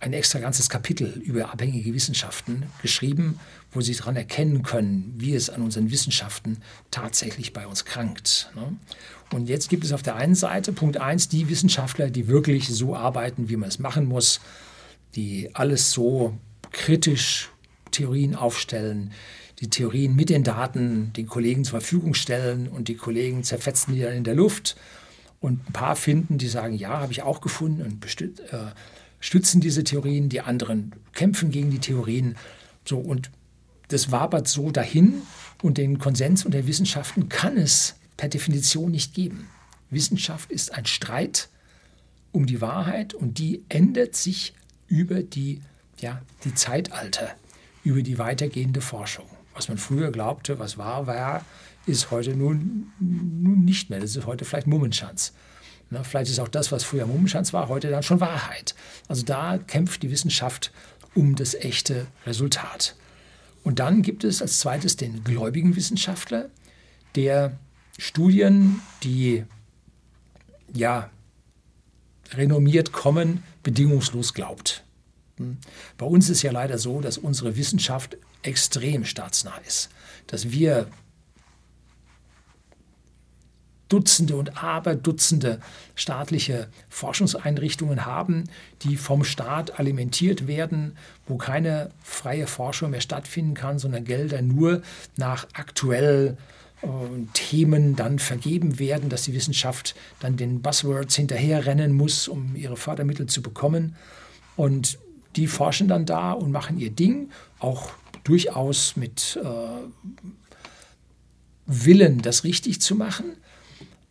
ein 0.00 0.12
extra 0.12 0.40
ganzes 0.40 0.68
Kapitel 0.68 1.08
über 1.24 1.50
abhängige 1.52 1.94
Wissenschaften 1.94 2.64
geschrieben, 2.82 3.40
wo 3.70 3.80
Sie 3.80 3.94
daran 3.94 4.14
erkennen 4.14 4.62
können, 4.62 5.14
wie 5.16 5.34
es 5.34 5.48
an 5.48 5.62
unseren 5.62 5.90
Wissenschaften 5.90 6.58
tatsächlich 6.90 7.54
bei 7.54 7.66
uns 7.66 7.86
krankt. 7.86 8.50
Ne? 8.54 8.76
Und 9.32 9.48
jetzt 9.48 9.70
gibt 9.70 9.84
es 9.84 9.92
auf 9.92 10.02
der 10.02 10.16
einen 10.16 10.34
Seite, 10.34 10.74
Punkt 10.74 10.98
1, 10.98 11.30
die 11.30 11.48
Wissenschaftler, 11.48 12.10
die 12.10 12.28
wirklich 12.28 12.68
so 12.68 12.94
arbeiten, 12.94 13.48
wie 13.48 13.56
man 13.56 13.70
es 13.70 13.78
machen 13.78 14.04
muss, 14.04 14.40
die 15.14 15.48
alles 15.54 15.92
so 15.92 16.36
kritisch 16.72 17.48
Theorien 17.90 18.34
aufstellen, 18.34 19.12
die 19.62 19.70
Theorien 19.70 20.16
mit 20.16 20.28
den 20.28 20.42
Daten 20.42 21.12
den 21.12 21.28
Kollegen 21.28 21.62
zur 21.62 21.80
Verfügung 21.80 22.14
stellen 22.14 22.66
und 22.66 22.88
die 22.88 22.96
Kollegen 22.96 23.44
zerfetzen 23.44 23.94
die 23.94 24.00
dann 24.00 24.12
in 24.12 24.24
der 24.24 24.34
Luft. 24.34 24.76
Und 25.40 25.68
ein 25.68 25.72
paar 25.72 25.94
finden, 25.94 26.36
die 26.36 26.48
sagen, 26.48 26.74
ja, 26.74 27.00
habe 27.00 27.12
ich 27.12 27.22
auch 27.22 27.40
gefunden 27.40 27.82
und 27.82 28.04
äh, 28.20 28.72
stützen 29.20 29.60
diese 29.60 29.84
Theorien, 29.84 30.28
die 30.28 30.40
anderen 30.40 30.92
kämpfen 31.12 31.52
gegen 31.52 31.70
die 31.70 31.78
Theorien. 31.78 32.36
So, 32.84 32.98
und 32.98 33.30
das 33.86 34.10
wabert 34.10 34.48
so 34.48 34.72
dahin 34.72 35.22
und 35.62 35.78
den 35.78 35.98
Konsens 35.98 36.44
unter 36.44 36.66
Wissenschaften 36.66 37.28
kann 37.28 37.56
es 37.56 37.94
per 38.16 38.28
Definition 38.28 38.90
nicht 38.90 39.14
geben. 39.14 39.48
Wissenschaft 39.90 40.50
ist 40.50 40.74
ein 40.74 40.86
Streit 40.86 41.50
um 42.32 42.46
die 42.46 42.60
Wahrheit 42.60 43.14
und 43.14 43.38
die 43.38 43.62
ändert 43.68 44.16
sich 44.16 44.54
über 44.88 45.22
die, 45.22 45.60
ja, 46.00 46.20
die 46.42 46.54
Zeitalter, 46.54 47.30
über 47.84 48.02
die 48.02 48.18
weitergehende 48.18 48.80
Forschung. 48.80 49.26
Was 49.54 49.68
man 49.68 49.78
früher 49.78 50.10
glaubte, 50.10 50.58
was 50.58 50.78
wahr 50.78 51.06
war, 51.06 51.44
ist 51.86 52.10
heute 52.10 52.36
nun, 52.36 52.92
nun 52.98 53.64
nicht 53.64 53.90
mehr. 53.90 54.00
Das 54.00 54.16
ist 54.16 54.26
heute 54.26 54.44
vielleicht 54.44 54.66
Mummenschanz. 54.66 55.32
Na, 55.90 56.02
vielleicht 56.02 56.30
ist 56.30 56.38
auch 56.38 56.48
das, 56.48 56.72
was 56.72 56.84
früher 56.84 57.06
Mummenschanz 57.06 57.52
war, 57.52 57.68
heute 57.68 57.90
dann 57.90 58.02
schon 58.02 58.20
Wahrheit. 58.20 58.74
Also 59.08 59.24
da 59.24 59.58
kämpft 59.58 60.02
die 60.02 60.10
Wissenschaft 60.10 60.72
um 61.14 61.36
das 61.36 61.54
echte 61.54 62.06
Resultat. 62.26 62.96
Und 63.62 63.78
dann 63.78 64.02
gibt 64.02 64.24
es 64.24 64.40
als 64.40 64.58
zweites 64.58 64.96
den 64.96 65.22
gläubigen 65.22 65.76
Wissenschaftler, 65.76 66.48
der 67.14 67.58
Studien, 67.98 68.80
die 69.02 69.44
ja 70.72 71.10
renommiert 72.32 72.92
kommen, 72.92 73.42
bedingungslos 73.62 74.34
glaubt. 74.34 74.81
Bei 75.98 76.06
uns 76.06 76.28
ist 76.28 76.42
ja 76.42 76.52
leider 76.52 76.78
so, 76.78 77.00
dass 77.00 77.18
unsere 77.18 77.56
Wissenschaft 77.56 78.16
extrem 78.42 79.04
staatsnah 79.04 79.58
ist, 79.66 79.90
dass 80.26 80.50
wir 80.50 80.88
Dutzende 83.92 84.36
und 84.36 84.62
Aberdutzende 84.62 85.60
staatliche 85.94 86.68
Forschungseinrichtungen 86.88 88.06
haben, 88.06 88.44
die 88.84 88.96
vom 88.96 89.22
Staat 89.22 89.78
alimentiert 89.78 90.46
werden, 90.46 90.96
wo 91.26 91.36
keine 91.36 91.90
freie 92.02 92.46
Forschung 92.46 92.92
mehr 92.92 93.02
stattfinden 93.02 93.52
kann, 93.52 93.78
sondern 93.78 94.04
Gelder 94.04 94.40
nur 94.40 94.80
nach 95.18 95.46
aktuell 95.52 96.38
äh, 96.80 96.86
Themen 97.34 97.94
dann 97.94 98.18
vergeben 98.18 98.78
werden, 98.78 99.10
dass 99.10 99.24
die 99.24 99.34
Wissenschaft 99.34 99.94
dann 100.20 100.38
den 100.38 100.62
Buzzwords 100.62 101.14
hinterherrennen 101.14 101.92
muss, 101.92 102.28
um 102.28 102.56
ihre 102.56 102.78
Fördermittel 102.78 103.26
zu 103.26 103.42
bekommen. 103.42 103.94
Und 104.56 104.98
die 105.36 105.46
forschen 105.46 105.88
dann 105.88 106.06
da 106.06 106.32
und 106.32 106.50
machen 106.50 106.78
ihr 106.78 106.90
Ding, 106.90 107.30
auch 107.58 107.90
durchaus 108.24 108.96
mit 108.96 109.38
äh, 109.42 109.48
Willen, 111.66 112.22
das 112.22 112.44
richtig 112.44 112.80
zu 112.80 112.94
machen. 112.94 113.36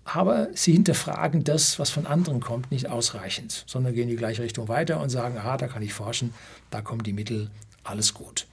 Aber 0.04 0.50
sie 0.54 0.74
hinterfragen 0.74 1.44
das, 1.44 1.80
was 1.80 1.90
von 1.90 2.08
anderen 2.08 2.40
kommt, 2.40 2.72
nicht 2.72 2.90
ausreichend, 2.90 3.64
sondern 3.68 3.94
gehen 3.94 4.04
in 4.04 4.10
die 4.10 4.16
gleiche 4.16 4.44
Richtung 4.44 4.68
weiter 4.68 5.00
und 5.00 5.10
sagen, 5.10 5.38
aha, 5.38 5.58
da 5.58 5.68
kann 5.68 5.84
ich 5.84 5.94
forschen, 5.94 6.34
da 6.70 6.82
kommen 6.82 7.04
die 7.04 7.14
Mittel, 7.14 7.50
alles 7.84 8.14
gut. 8.14 8.48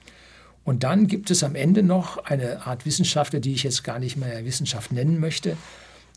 Und 0.63 0.83
dann 0.83 1.07
gibt 1.07 1.31
es 1.31 1.43
am 1.43 1.55
Ende 1.55 1.81
noch 1.81 2.17
eine 2.19 2.67
Art 2.67 2.85
Wissenschaftler, 2.85 3.39
die 3.39 3.53
ich 3.53 3.63
jetzt 3.63 3.83
gar 3.83 3.97
nicht 3.97 4.17
mehr 4.17 4.45
Wissenschaft 4.45 4.91
nennen 4.91 5.19
möchte, 5.19 5.57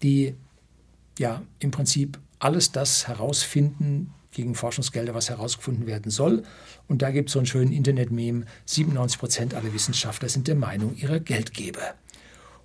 die 0.03 0.35
ja 1.19 1.43
im 1.59 1.71
Prinzip 1.71 2.19
alles 2.39 2.73
das 2.73 3.09
herausfinden 3.09 4.13
gegen 4.33 4.55
Forschungsgelder, 4.55 5.15
was 5.15 5.31
herausgefunden 5.31 5.87
werden 5.87 6.11
soll. 6.11 6.43
Und 6.89 7.03
da 7.03 7.11
gibt 7.11 7.29
es 7.29 7.35
so 7.35 7.39
einen 7.39 7.47
schönen 7.47 7.73
Internet-Meme, 7.73 8.47
97 8.67 9.19
Prozent 9.19 9.55
aller 9.55 9.73
Wissenschaftler 9.73 10.29
sind 10.29 10.49
der 10.49 10.57
Meinung 10.57 10.97
ihrer 10.97 11.21
Geldgeber. 11.21 11.95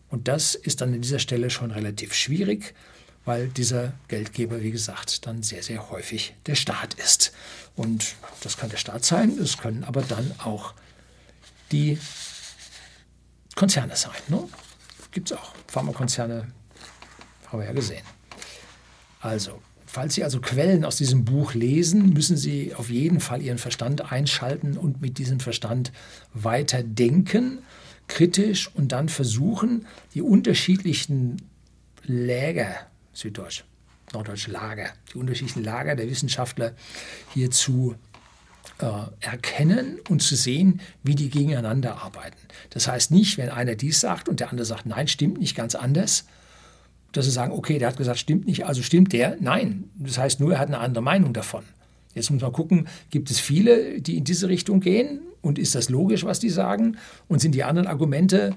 Und 0.09 0.27
das 0.27 0.55
ist 0.55 0.81
dann 0.81 0.93
an 0.93 1.01
dieser 1.01 1.19
Stelle 1.19 1.49
schon 1.49 1.71
relativ 1.71 2.13
schwierig, 2.13 2.73
weil 3.25 3.49
dieser 3.49 3.93
Geldgeber, 4.07 4.61
wie 4.61 4.71
gesagt, 4.71 5.27
dann 5.27 5.43
sehr, 5.43 5.61
sehr 5.61 5.89
häufig 5.89 6.33
der 6.45 6.55
Staat 6.55 6.93
ist. 6.93 7.33
Und 7.75 8.15
das 8.41 8.57
kann 8.57 8.69
der 8.69 8.77
Staat 8.77 9.03
sein, 9.03 9.37
es 9.37 9.57
können 9.57 9.83
aber 9.83 10.01
dann 10.01 10.31
auch 10.39 10.73
die 11.71 11.99
Konzerne 13.55 13.97
sein. 13.97 14.15
Ne? 14.29 14.47
Gibt 15.11 15.31
es 15.31 15.37
auch. 15.37 15.53
Pharmakonzerne 15.67 16.47
haben 17.47 17.59
wir 17.59 17.65
ja 17.65 17.73
gesehen. 17.73 18.03
Also, 19.19 19.61
falls 19.87 20.13
Sie 20.13 20.23
also 20.23 20.39
Quellen 20.39 20.85
aus 20.85 20.97
diesem 20.97 21.25
Buch 21.25 21.53
lesen, 21.53 22.13
müssen 22.13 22.37
Sie 22.37 22.75
auf 22.75 22.89
jeden 22.89 23.19
Fall 23.19 23.41
Ihren 23.41 23.57
Verstand 23.57 24.11
einschalten 24.11 24.77
und 24.77 25.01
mit 25.01 25.17
diesem 25.17 25.39
Verstand 25.39 25.91
weiter 26.33 26.83
denken, 26.83 27.59
kritisch 28.07 28.69
und 28.75 28.91
dann 28.91 29.09
versuchen, 29.09 29.87
die 30.13 30.21
unterschiedlichen 30.21 31.41
Läger, 32.03 32.75
Süddeutsch, 33.13 33.63
Norddeutsch 34.13 34.47
Lager, 34.47 34.89
die 35.13 35.17
unterschiedlichen 35.17 35.63
Lager 35.63 35.95
der 35.95 36.09
Wissenschaftler 36.09 36.73
hier 37.33 37.51
zu 37.51 37.95
äh, 38.79 38.85
erkennen 39.21 39.99
und 40.09 40.21
zu 40.21 40.35
sehen, 40.35 40.81
wie 41.03 41.15
die 41.15 41.29
gegeneinander 41.29 42.01
arbeiten. 42.03 42.37
Das 42.69 42.87
heißt 42.87 43.11
nicht, 43.11 43.37
wenn 43.37 43.49
einer 43.49 43.75
dies 43.75 43.99
sagt 43.99 44.29
und 44.29 44.39
der 44.39 44.51
andere 44.51 44.65
sagt, 44.65 44.85
nein, 44.85 45.07
stimmt 45.07 45.39
nicht 45.39 45.55
ganz 45.55 45.75
anders, 45.75 46.25
dass 47.11 47.25
sie 47.25 47.31
sagen, 47.31 47.51
okay, 47.51 47.79
der 47.79 47.89
hat 47.89 47.97
gesagt, 47.97 48.19
stimmt 48.19 48.45
nicht, 48.45 48.65
also 48.65 48.81
stimmt 48.81 49.13
der. 49.13 49.37
Nein, 49.39 49.85
das 49.95 50.17
heißt 50.17 50.39
nur, 50.39 50.53
er 50.53 50.59
hat 50.59 50.67
eine 50.67 50.79
andere 50.79 51.03
Meinung 51.03 51.33
davon. 51.33 51.63
Jetzt 52.13 52.31
muss 52.31 52.41
man 52.41 52.51
gucken, 52.51 52.87
gibt 53.09 53.29
es 53.29 53.39
viele, 53.39 54.01
die 54.01 54.17
in 54.17 54.23
diese 54.23 54.49
Richtung 54.49 54.79
gehen 54.79 55.21
und 55.41 55.59
ist 55.59 55.75
das 55.75 55.89
logisch, 55.89 56.23
was 56.23 56.39
die 56.39 56.49
sagen? 56.49 56.97
Und 57.27 57.41
sind 57.41 57.53
die 57.53 57.63
anderen 57.63 57.87
Argumente 57.87 58.55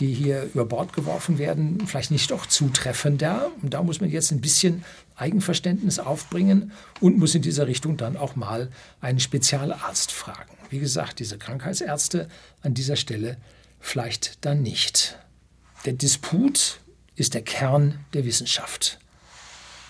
die 0.00 0.14
hier 0.14 0.48
über 0.54 0.64
Bord 0.64 0.92
geworfen 0.94 1.38
werden, 1.38 1.86
vielleicht 1.86 2.10
nicht 2.10 2.30
doch 2.30 2.46
zutreffender. 2.46 3.50
Und 3.62 3.74
da 3.74 3.82
muss 3.82 4.00
man 4.00 4.10
jetzt 4.10 4.32
ein 4.32 4.40
bisschen 4.40 4.82
Eigenverständnis 5.14 5.98
aufbringen 5.98 6.72
und 7.00 7.18
muss 7.18 7.34
in 7.34 7.42
dieser 7.42 7.66
Richtung 7.66 7.98
dann 7.98 8.16
auch 8.16 8.34
mal 8.34 8.70
einen 9.00 9.20
Spezialarzt 9.20 10.10
fragen. 10.10 10.56
Wie 10.70 10.78
gesagt, 10.78 11.18
diese 11.18 11.36
Krankheitsärzte 11.36 12.28
an 12.62 12.74
dieser 12.74 12.96
Stelle 12.96 13.36
vielleicht 13.78 14.44
dann 14.44 14.62
nicht. 14.62 15.18
Der 15.84 15.92
Disput 15.92 16.80
ist 17.20 17.34
der 17.34 17.42
Kern 17.42 18.00
der 18.14 18.24
Wissenschaft. 18.24 18.98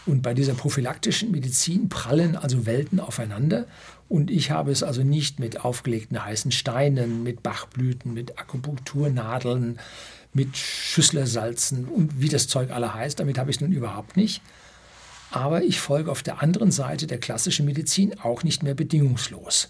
Und 0.05 0.23
bei 0.23 0.35
dieser 0.35 0.55
prophylaktischen 0.55 1.31
Medizin 1.31 1.89
prallen 1.89 2.35
also 2.35 2.67
Welten 2.67 2.99
aufeinander. 2.99 3.67
Und 4.09 4.33
ich 4.33 4.51
habe 4.51 4.73
es 4.73 4.83
also 4.83 5.05
nicht 5.05 5.39
mit 5.39 5.65
aufgelegten 5.65 6.25
heißen 6.25 6.51
Steinen, 6.51 7.23
mit 7.23 7.45
Bachblüten, 7.45 8.13
mit 8.13 8.37
Akupunkturnadeln, 8.37 9.79
mit 10.33 10.57
Schüsslersalzen 10.57 11.85
und 11.85 12.21
wie 12.21 12.29
das 12.29 12.49
Zeug 12.49 12.73
alle 12.73 12.95
heißt. 12.95 13.21
Damit 13.21 13.39
habe 13.39 13.51
ich 13.51 13.59
es 13.59 13.61
nun 13.61 13.73
überhaupt 13.73 14.17
nicht. 14.17 14.43
Aber 15.31 15.63
ich 15.63 15.79
folge 15.79 16.11
auf 16.11 16.25
der 16.25 16.43
anderen 16.43 16.73
Seite 16.73 17.07
der 17.07 17.19
klassischen 17.19 17.65
Medizin 17.65 18.19
auch 18.19 18.43
nicht 18.43 18.65
mehr 18.65 18.75
bedingungslos. 18.75 19.69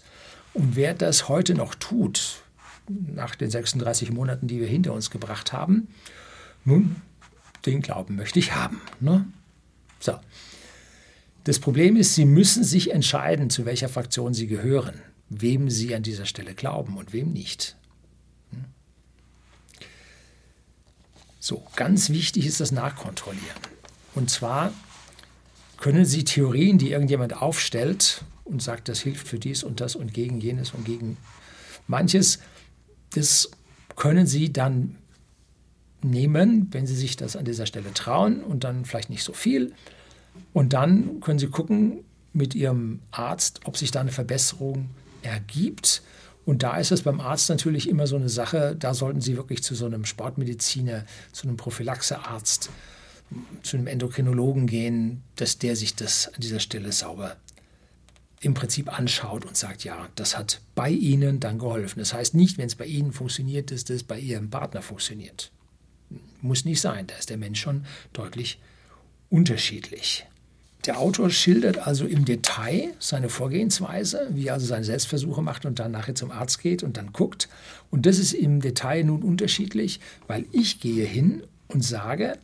Und 0.55 0.75
wer 0.75 0.95
das 0.95 1.29
heute 1.29 1.53
noch 1.53 1.75
tut, 1.75 2.41
nach 2.87 3.35
den 3.35 3.51
36 3.51 4.11
Monaten, 4.11 4.47
die 4.47 4.59
wir 4.59 4.67
hinter 4.67 4.93
uns 4.93 5.11
gebracht 5.11 5.53
haben, 5.53 5.89
nun, 6.65 6.95
den 7.65 7.81
Glauben 7.81 8.15
möchte 8.15 8.39
ich 8.39 8.53
haben. 8.53 8.81
Ne? 8.99 9.25
So. 9.99 10.13
Das 11.43 11.59
Problem 11.59 11.95
ist, 11.95 12.15
Sie 12.15 12.25
müssen 12.25 12.63
sich 12.63 12.91
entscheiden, 12.91 13.49
zu 13.49 13.65
welcher 13.65 13.89
Fraktion 13.89 14.33
Sie 14.33 14.47
gehören, 14.47 15.01
wem 15.29 15.69
Sie 15.69 15.95
an 15.95 16.03
dieser 16.03 16.25
Stelle 16.25 16.53
glauben 16.53 16.97
und 16.97 17.13
wem 17.13 17.33
nicht. 17.33 17.75
Hm? 18.51 18.65
So, 21.39 21.65
ganz 21.75 22.09
wichtig 22.09 22.45
ist 22.45 22.59
das 22.59 22.71
Nachkontrollieren. 22.71 23.57
Und 24.13 24.29
zwar 24.29 24.71
können 25.77 26.05
Sie 26.05 26.23
Theorien, 26.23 26.77
die 26.77 26.91
irgendjemand 26.91 27.41
aufstellt 27.41 28.23
und 28.43 28.61
sagt, 28.61 28.87
das 28.87 28.99
hilft 28.99 29.27
für 29.27 29.39
dies 29.39 29.63
und 29.63 29.81
das 29.81 29.95
und 29.95 30.13
gegen 30.13 30.39
jenes 30.39 30.71
und 30.71 30.85
gegen 30.85 31.17
manches, 31.87 32.39
das 33.15 33.49
können 33.95 34.27
Sie 34.27 34.53
dann 34.53 34.97
nehmen, 36.03 36.67
wenn 36.71 36.87
Sie 36.87 36.95
sich 36.95 37.15
das 37.15 37.35
an 37.35 37.45
dieser 37.45 37.65
Stelle 37.65 37.93
trauen 37.93 38.43
und 38.43 38.63
dann 38.63 38.85
vielleicht 38.85 39.09
nicht 39.09 39.23
so 39.23 39.33
viel. 39.33 39.73
Und 40.53 40.73
dann 40.73 41.19
können 41.19 41.39
Sie 41.39 41.47
gucken 41.47 42.03
mit 42.33 42.55
Ihrem 42.55 42.99
Arzt, 43.11 43.61
ob 43.65 43.77
sich 43.77 43.91
da 43.91 44.01
eine 44.01 44.11
Verbesserung 44.11 44.89
ergibt. 45.21 46.01
Und 46.45 46.63
da 46.63 46.77
ist 46.77 46.91
es 46.91 47.03
beim 47.03 47.19
Arzt 47.19 47.49
natürlich 47.49 47.87
immer 47.87 48.07
so 48.07 48.15
eine 48.15 48.29
Sache, 48.29 48.75
da 48.77 48.93
sollten 48.93 49.21
Sie 49.21 49.37
wirklich 49.37 49.63
zu 49.63 49.75
so 49.75 49.85
einem 49.85 50.05
Sportmediziner, 50.05 51.05
zu 51.31 51.47
einem 51.47 51.57
Prophylaxearzt, 51.57 52.69
zu 53.61 53.77
einem 53.77 53.87
Endokrinologen 53.87 54.67
gehen, 54.67 55.23
dass 55.35 55.57
der 55.57 55.75
sich 55.75 55.95
das 55.95 56.27
an 56.27 56.41
dieser 56.41 56.59
Stelle 56.59 56.91
sauber 56.91 57.37
im 58.41 58.55
Prinzip 58.55 58.91
anschaut 58.97 59.45
und 59.45 59.55
sagt, 59.55 59.83
ja, 59.83 60.09
das 60.15 60.35
hat 60.35 60.61
bei 60.73 60.89
Ihnen 60.89 61.39
dann 61.39 61.59
geholfen. 61.59 61.99
Das 61.99 62.13
heißt 62.13 62.33
nicht, 62.33 62.57
wenn 62.57 62.65
es 62.65 62.75
bei 62.75 62.85
Ihnen 62.85 63.13
funktioniert, 63.13 63.71
dass 63.71 63.85
das 63.85 64.01
bei 64.01 64.19
Ihrem 64.19 64.49
Partner 64.49 64.81
funktioniert. 64.81 65.51
Muss 66.41 66.65
nicht 66.65 66.81
sein, 66.81 67.07
da 67.07 67.15
ist 67.15 67.29
der 67.29 67.37
Mensch 67.37 67.61
schon 67.61 67.85
deutlich 68.13 68.59
unterschiedlich. 69.29 70.25
Der 70.85 70.99
Autor 70.99 71.29
schildert 71.29 71.77
also 71.77 72.05
im 72.05 72.25
Detail 72.25 72.93
seine 72.97 73.29
Vorgehensweise, 73.29 74.27
wie 74.31 74.47
er 74.47 74.55
also 74.55 74.65
seine 74.65 74.83
Selbstversuche 74.83 75.43
macht 75.43 75.65
und 75.65 75.77
dann 75.77 75.91
nachher 75.91 76.15
zum 76.15 76.31
Arzt 76.31 76.59
geht 76.59 76.81
und 76.81 76.97
dann 76.97 77.13
guckt. 77.13 77.49
Und 77.91 78.07
das 78.07 78.17
ist 78.17 78.33
im 78.33 78.61
Detail 78.61 79.03
nun 79.03 79.21
unterschiedlich, 79.21 79.99
weil 80.25 80.45
ich 80.51 80.79
gehe 80.79 81.05
hin 81.05 81.43
und 81.67 81.83
sage, 81.83 82.39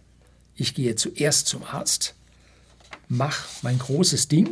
ich 0.56 0.76
gehe 0.76 0.96
zuerst 0.96 1.48
zum 1.48 1.64
Arzt, 1.64 2.14
mache 3.10 3.48
mein 3.64 3.80
großes 3.80 4.28
Ding, 4.28 4.50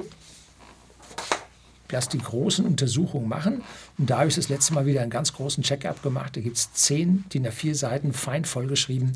lasse 1.91 2.09
die 2.09 2.19
großen 2.19 2.65
Untersuchungen 2.65 3.27
machen. 3.27 3.61
Und 3.97 4.09
da 4.09 4.19
habe 4.19 4.29
ich 4.29 4.35
das 4.35 4.49
letzte 4.49 4.73
Mal 4.73 4.85
wieder 4.85 5.01
einen 5.01 5.11
ganz 5.11 5.33
großen 5.33 5.63
Check-up 5.63 6.01
gemacht. 6.01 6.35
Da 6.35 6.41
gibt 6.41 6.57
es 6.57 6.73
zehn 6.73 7.25
DIN 7.33 7.47
A4 7.47 7.75
Seiten 7.75 8.13
fein 8.13 8.45
vollgeschrieben, 8.45 9.13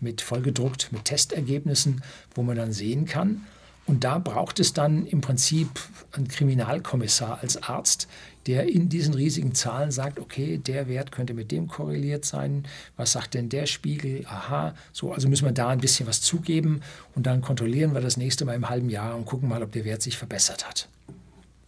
mit 0.00 0.20
vollgedruckt, 0.20 0.92
mit 0.92 1.04
Testergebnissen, 1.04 2.02
wo 2.34 2.42
man 2.42 2.56
dann 2.56 2.72
sehen 2.72 3.06
kann. 3.06 3.46
Und 3.84 4.04
da 4.04 4.18
braucht 4.18 4.60
es 4.60 4.72
dann 4.72 5.06
im 5.06 5.20
Prinzip 5.20 5.68
einen 6.12 6.28
Kriminalkommissar 6.28 7.40
als 7.42 7.62
Arzt, 7.64 8.06
der 8.46 8.68
in 8.68 8.88
diesen 8.88 9.14
riesigen 9.14 9.54
Zahlen 9.54 9.90
sagt, 9.90 10.20
okay, 10.20 10.58
der 10.58 10.88
Wert 10.88 11.10
könnte 11.12 11.34
mit 11.34 11.50
dem 11.50 11.66
korreliert 11.66 12.24
sein. 12.24 12.64
Was 12.96 13.12
sagt 13.12 13.34
denn 13.34 13.48
der 13.48 13.66
Spiegel? 13.66 14.24
Aha, 14.26 14.74
so, 14.92 15.12
also 15.12 15.28
müssen 15.28 15.44
wir 15.44 15.52
da 15.52 15.68
ein 15.68 15.80
bisschen 15.80 16.06
was 16.06 16.20
zugeben 16.20 16.80
und 17.14 17.26
dann 17.26 17.40
kontrollieren 17.40 17.94
wir 17.94 18.00
das 18.00 18.16
nächste 18.16 18.44
Mal 18.44 18.54
im 18.54 18.68
halben 18.68 18.88
Jahr 18.88 19.16
und 19.16 19.26
gucken 19.26 19.48
mal, 19.48 19.62
ob 19.62 19.72
der 19.72 19.84
Wert 19.84 20.02
sich 20.02 20.16
verbessert 20.16 20.66
hat. 20.66 20.88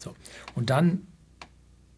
So. 0.04 0.14
Und 0.54 0.70
dann 0.70 1.06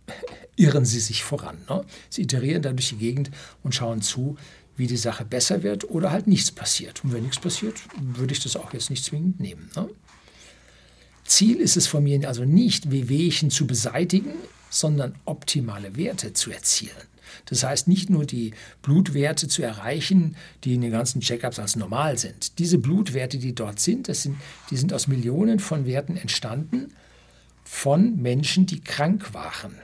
irren 0.57 0.85
sie 0.85 1.01
sich 1.01 1.25
voran. 1.25 1.59
Ne? 1.69 1.85
Sie 2.09 2.23
iterieren 2.23 2.63
da 2.63 2.73
durch 2.73 2.91
die 2.91 2.97
Gegend 2.97 3.31
und 3.63 3.75
schauen 3.75 4.03
zu, 4.03 4.37
wie 4.77 4.87
die 4.87 4.97
Sache 4.97 5.25
besser 5.25 5.63
wird 5.63 5.91
oder 5.91 6.11
halt 6.11 6.27
nichts 6.27 6.51
passiert. 6.51 7.03
Und 7.03 7.13
wenn 7.13 7.23
nichts 7.23 7.41
passiert, 7.41 7.81
würde 8.01 8.33
ich 8.33 8.41
das 8.41 8.57
auch 8.57 8.73
jetzt 8.73 8.91
nicht 8.91 9.05
zwingend 9.05 9.41
nehmen. 9.41 9.71
Ne? 9.75 9.89
Ziel 11.25 11.57
ist 11.57 11.77
es 11.77 11.87
von 11.87 12.05
mir 12.05 12.29
also 12.29 12.45
nicht, 12.45 12.91
Wehwehchen 12.91 13.51
zu 13.51 13.67
beseitigen, 13.67 14.33
sondern 14.71 15.15
optimale 15.25 15.97
Werte 15.97 16.33
zu 16.33 16.51
erzielen. 16.51 16.93
Das 17.47 17.65
heißt, 17.65 17.89
nicht 17.89 18.11
nur 18.11 18.25
die 18.25 18.53
Blutwerte 18.83 19.49
zu 19.49 19.63
erreichen, 19.63 20.37
die 20.65 20.75
in 20.75 20.81
den 20.81 20.93
ganzen 20.93 21.21
Checkups 21.21 21.59
als 21.59 21.77
normal 21.77 22.19
sind. 22.19 22.59
Diese 22.59 22.79
Blutwerte, 22.79 23.39
die 23.39 23.55
dort 23.55 23.81
sind, 23.81 24.09
das 24.09 24.23
sind, 24.23 24.37
die 24.71 24.77
sind 24.77 24.93
aus 24.93 25.09
Millionen 25.09 25.59
von 25.59 25.87
Werten 25.87 26.17
entstanden 26.17 26.93
von 27.67 28.23
Menschen, 28.23 28.65
die 28.67 28.81
krank 28.81 29.35
waren. 29.35 29.75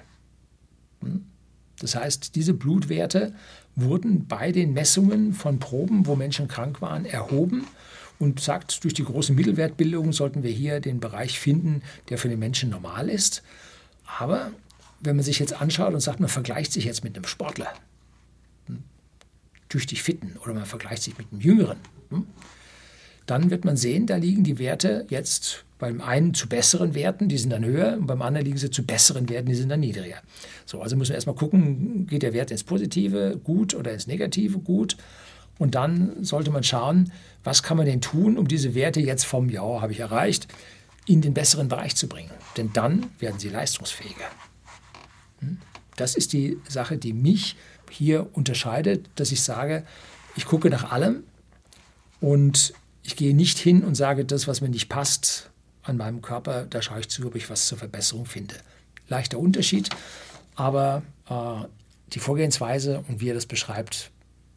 Hm? 1.00 1.26
Das 1.80 1.96
heißt, 1.96 2.36
diese 2.36 2.54
Blutwerte 2.54 3.34
wurden 3.74 4.28
bei 4.28 4.52
den 4.52 4.72
Messungen 4.72 5.32
von 5.32 5.58
Proben, 5.58 6.06
wo 6.06 6.14
Menschen 6.14 6.46
krank 6.46 6.80
waren, 6.80 7.04
erhoben 7.04 7.66
und 8.20 8.38
sagt, 8.38 8.84
durch 8.84 8.94
die 8.94 9.04
große 9.04 9.32
Mittelwertbildung 9.32 10.12
sollten 10.12 10.44
wir 10.44 10.52
hier 10.52 10.78
den 10.78 11.00
Bereich 11.00 11.40
finden, 11.40 11.82
der 12.08 12.18
für 12.18 12.28
den 12.28 12.38
Menschen 12.38 12.70
normal 12.70 13.08
ist. 13.08 13.42
Aber 14.06 14.52
wenn 15.00 15.16
man 15.16 15.24
sich 15.24 15.40
jetzt 15.40 15.60
anschaut 15.60 15.92
und 15.92 16.00
sagt, 16.00 16.20
man 16.20 16.28
vergleicht 16.28 16.72
sich 16.72 16.84
jetzt 16.84 17.02
mit 17.02 17.16
einem 17.16 17.26
Sportler, 17.26 17.72
hm, 18.66 18.84
tüchtig 19.68 20.04
fitten, 20.04 20.36
oder 20.44 20.54
man 20.54 20.66
vergleicht 20.66 21.02
sich 21.02 21.18
mit 21.18 21.32
einem 21.32 21.40
Jüngeren, 21.40 21.78
hm, 22.10 22.26
dann 23.26 23.50
wird 23.50 23.64
man 23.64 23.76
sehen, 23.76 24.06
da 24.06 24.16
liegen 24.16 24.44
die 24.44 24.60
Werte 24.60 25.04
jetzt 25.08 25.64
beim 25.82 26.00
einen 26.00 26.32
zu 26.32 26.48
besseren 26.48 26.94
Werten, 26.94 27.28
die 27.28 27.36
sind 27.36 27.50
dann 27.50 27.64
höher, 27.64 27.96
und 27.98 28.06
beim 28.06 28.22
anderen 28.22 28.46
liegen 28.46 28.56
sie 28.56 28.70
zu 28.70 28.84
besseren 28.84 29.28
Werten, 29.28 29.48
die 29.48 29.56
sind 29.56 29.68
dann 29.68 29.80
niedriger. 29.80 30.18
So, 30.64 30.80
also 30.80 30.94
müssen 30.94 31.10
wir 31.10 31.16
erstmal 31.16 31.34
gucken, 31.34 32.06
geht 32.06 32.22
der 32.22 32.32
Wert 32.32 32.52
ins 32.52 32.62
Positive 32.62 33.40
gut 33.42 33.74
oder 33.74 33.92
ins 33.92 34.06
Negative 34.06 34.60
gut? 34.60 34.96
Und 35.58 35.74
dann 35.74 36.22
sollte 36.22 36.52
man 36.52 36.62
schauen, 36.62 37.10
was 37.42 37.64
kann 37.64 37.78
man 37.78 37.86
denn 37.86 38.00
tun, 38.00 38.38
um 38.38 38.46
diese 38.46 38.76
Werte 38.76 39.00
jetzt 39.00 39.24
vom 39.24 39.50
Ja, 39.50 39.80
habe 39.80 39.90
ich 39.90 39.98
erreicht, 39.98 40.46
in 41.04 41.20
den 41.20 41.34
besseren 41.34 41.66
Bereich 41.66 41.96
zu 41.96 42.06
bringen. 42.06 42.30
Denn 42.56 42.72
dann 42.72 43.06
werden 43.18 43.40
sie 43.40 43.48
leistungsfähiger. 43.48 44.30
Hm? 45.40 45.58
Das 45.96 46.14
ist 46.14 46.32
die 46.32 46.58
Sache, 46.68 46.96
die 46.96 47.12
mich 47.12 47.56
hier 47.90 48.28
unterscheidet, 48.34 49.10
dass 49.16 49.32
ich 49.32 49.42
sage, 49.42 49.82
ich 50.36 50.46
gucke 50.46 50.70
nach 50.70 50.92
allem 50.92 51.24
und 52.20 52.72
ich 53.02 53.16
gehe 53.16 53.34
nicht 53.34 53.58
hin 53.58 53.82
und 53.82 53.96
sage, 53.96 54.24
das, 54.24 54.46
was 54.46 54.60
mir 54.60 54.68
nicht 54.68 54.88
passt, 54.88 55.48
an 55.82 55.96
meinem 55.96 56.22
Körper, 56.22 56.66
da 56.66 56.82
schaue 56.82 57.00
ich 57.00 57.08
zu, 57.08 57.26
ob 57.26 57.34
ich 57.34 57.50
was 57.50 57.66
zur 57.66 57.78
Verbesserung 57.78 58.26
finde. 58.26 58.54
Leichter 59.08 59.38
Unterschied, 59.38 59.90
aber 60.54 61.02
äh, 61.28 61.66
die 62.12 62.18
Vorgehensweise 62.18 63.02
und 63.08 63.20
wie 63.20 63.30
er 63.30 63.34
das 63.34 63.46
beschreibt, 63.46 64.10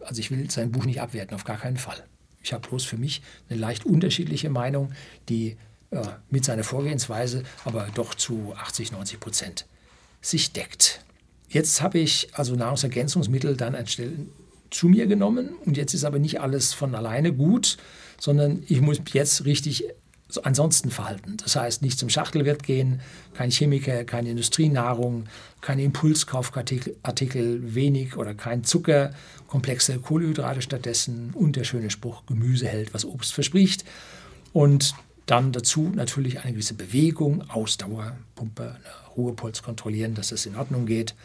also 0.03 0.19
ich 0.19 0.31
will 0.31 0.49
sein 0.51 0.71
Buch 0.71 0.85
nicht 0.85 1.01
abwerten, 1.01 1.35
auf 1.35 1.43
gar 1.43 1.57
keinen 1.57 1.77
Fall. 1.77 2.03
Ich 2.43 2.53
habe 2.53 2.67
bloß 2.67 2.83
für 2.83 2.97
mich 2.97 3.21
eine 3.49 3.59
leicht 3.59 3.85
unterschiedliche 3.85 4.49
Meinung, 4.49 4.91
die 5.29 5.57
äh, 5.91 6.01
mit 6.29 6.45
seiner 6.45 6.63
Vorgehensweise 6.63 7.43
aber 7.63 7.87
doch 7.93 8.13
zu 8.13 8.53
80, 8.55 8.91
90 8.91 9.19
Prozent 9.19 9.65
sich 10.21 10.53
deckt. 10.53 11.03
Jetzt 11.49 11.81
habe 11.81 11.99
ich 11.99 12.29
also 12.33 12.55
Nahrungsergänzungsmittel 12.55 13.55
dann 13.55 13.75
anstelle 13.75 14.13
zu 14.71 14.87
mir 14.87 15.07
genommen 15.07 15.55
und 15.65 15.77
jetzt 15.77 15.93
ist 15.93 16.03
aber 16.03 16.19
nicht 16.19 16.41
alles 16.41 16.73
von 16.73 16.95
alleine 16.95 17.31
gut, 17.33 17.77
sondern 18.19 18.63
ich 18.67 18.81
muss 18.81 18.99
jetzt 19.13 19.45
richtig 19.45 19.85
ansonsten 20.43 20.91
verhalten. 20.91 21.37
Das 21.37 21.55
heißt, 21.55 21.81
nicht 21.81 21.99
zum 21.99 22.09
Schachtelwirt 22.09 22.63
gehen, 22.63 23.01
kein 23.33 23.51
Chemiker, 23.51 24.03
keine 24.05 24.29
Industrienahrung, 24.29 25.25
keine 25.61 25.83
Impulskaufartikel, 25.83 27.75
wenig 27.75 28.17
oder 28.17 28.33
kein 28.33 28.63
Zucker, 28.63 29.13
komplexe 29.47 29.99
Kohlenhydrate 29.99 30.61
stattdessen 30.61 31.31
und 31.33 31.55
der 31.55 31.63
schöne 31.63 31.89
Spruch, 31.89 32.25
Gemüse 32.25 32.67
hält, 32.67 32.93
was 32.93 33.05
Obst 33.05 33.33
verspricht. 33.33 33.85
Und 34.51 34.95
dann 35.25 35.51
dazu 35.51 35.91
natürlich 35.93 36.41
eine 36.41 36.53
gewisse 36.53 36.75
Bewegung, 36.75 37.49
Ausdauer, 37.49 38.15
Pumpe, 38.35 38.75
Ruhepuls 39.15 39.63
kontrollieren, 39.63 40.13
dass 40.13 40.31
es 40.31 40.45
in 40.45 40.55
Ordnung 40.55 40.85
geht, 40.85 41.15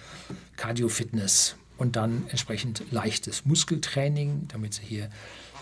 Cardio-Fitness 0.57 1.57
und 1.77 1.97
dann 1.97 2.25
entsprechend 2.29 2.83
leichtes 2.91 3.45
Muskeltraining, 3.45 4.47
damit 4.49 4.75
sie 4.75 4.83
hier 4.85 5.11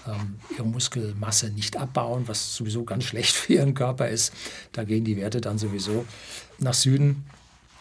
ähm, 0.08 0.36
ihre 0.50 0.64
Muskelmasse 0.64 1.50
nicht 1.50 1.76
abbauen, 1.76 2.26
was 2.26 2.54
sowieso 2.54 2.84
ganz 2.84 3.04
schlecht 3.04 3.34
für 3.36 3.54
ihren 3.54 3.74
Körper 3.74 4.08
ist. 4.08 4.32
Da 4.72 4.84
gehen 4.84 5.04
die 5.04 5.16
Werte 5.16 5.40
dann 5.40 5.58
sowieso 5.58 6.04
nach 6.58 6.74
Süden. 6.74 7.24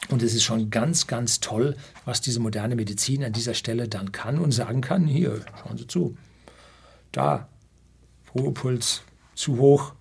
Und 0.10 0.22
es 0.22 0.34
ist 0.34 0.44
schon 0.44 0.70
ganz, 0.70 1.08
ganz 1.08 1.40
toll, 1.40 1.76
was 2.06 2.22
diese 2.22 2.40
moderne 2.40 2.76
Medizin 2.76 3.24
an 3.24 3.34
dieser 3.34 3.54
Stelle 3.54 3.88
dann 3.88 4.12
kann 4.12 4.40
und 4.40 4.52
sagen 4.52 4.82
kann, 4.82 5.06
hier, 5.06 5.44
schauen 5.62 5.78
Sie 5.78 5.88
zu, 5.88 6.18
da, 7.12 7.50
Ruhepuls 8.36 9.02
zu 9.36 9.58
hoch, 9.58 9.94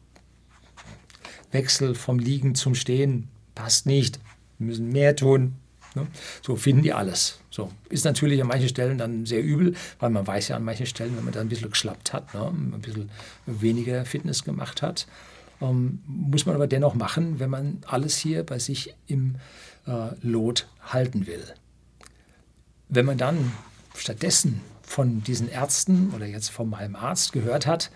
Wechsel 1.50 1.94
vom 1.94 2.18
Liegen 2.18 2.54
zum 2.54 2.74
Stehen 2.74 3.28
passt 3.54 3.86
nicht, 3.86 4.20
wir 4.58 4.66
müssen 4.66 4.90
mehr 4.90 5.16
tun. 5.16 5.54
Ne? 5.94 6.06
So 6.42 6.56
finden 6.56 6.82
die 6.82 6.92
alles. 6.92 7.40
So 7.56 7.72
ist 7.88 8.04
natürlich 8.04 8.38
an 8.42 8.48
manchen 8.48 8.68
Stellen 8.68 8.98
dann 8.98 9.24
sehr 9.24 9.42
übel, 9.42 9.74
weil 9.98 10.10
man 10.10 10.26
weiß 10.26 10.48
ja 10.48 10.56
an 10.56 10.64
manchen 10.64 10.84
Stellen, 10.84 11.16
wenn 11.16 11.24
man 11.24 11.32
da 11.32 11.40
ein 11.40 11.48
bisschen 11.48 11.70
geschlappt 11.70 12.12
hat, 12.12 12.34
ne? 12.34 12.48
ein 12.48 12.82
bisschen 12.82 13.08
weniger 13.46 14.04
Fitness 14.04 14.44
gemacht 14.44 14.82
hat, 14.82 15.06
ähm, 15.62 16.02
muss 16.06 16.44
man 16.44 16.54
aber 16.54 16.66
dennoch 16.66 16.94
machen, 16.94 17.40
wenn 17.40 17.48
man 17.48 17.78
alles 17.86 18.18
hier 18.18 18.42
bei 18.42 18.58
sich 18.58 18.94
im 19.06 19.36
äh, 19.86 20.08
Lot 20.20 20.68
halten 20.82 21.26
will. 21.26 21.42
Wenn 22.90 23.06
man 23.06 23.16
dann 23.16 23.52
stattdessen 23.94 24.60
von 24.82 25.24
diesen 25.24 25.48
Ärzten 25.48 26.12
oder 26.14 26.26
jetzt 26.26 26.50
von 26.50 26.68
meinem 26.68 26.94
Arzt 26.94 27.32
gehört 27.32 27.66
hat, 27.66 27.90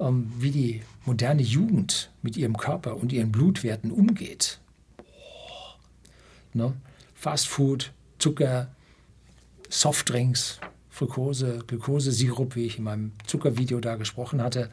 ähm, 0.00 0.32
wie 0.36 0.50
die 0.50 0.82
moderne 1.04 1.42
Jugend 1.42 2.10
mit 2.22 2.36
ihrem 2.36 2.56
Körper 2.56 2.96
und 2.96 3.12
ihren 3.12 3.30
Blutwerten 3.30 3.92
umgeht. 3.92 4.58
Ne? 6.54 6.72
Fast 7.14 7.46
Food, 7.46 7.92
Zucker, 8.18 8.66
Softdrinks, 9.68 10.60
Fructose, 10.90 11.62
Glukosesirup, 11.66 12.56
wie 12.56 12.66
ich 12.66 12.78
in 12.78 12.84
meinem 12.84 13.12
Zuckervideo 13.26 13.80
da 13.80 13.96
gesprochen 13.96 14.42
hatte, 14.42 14.70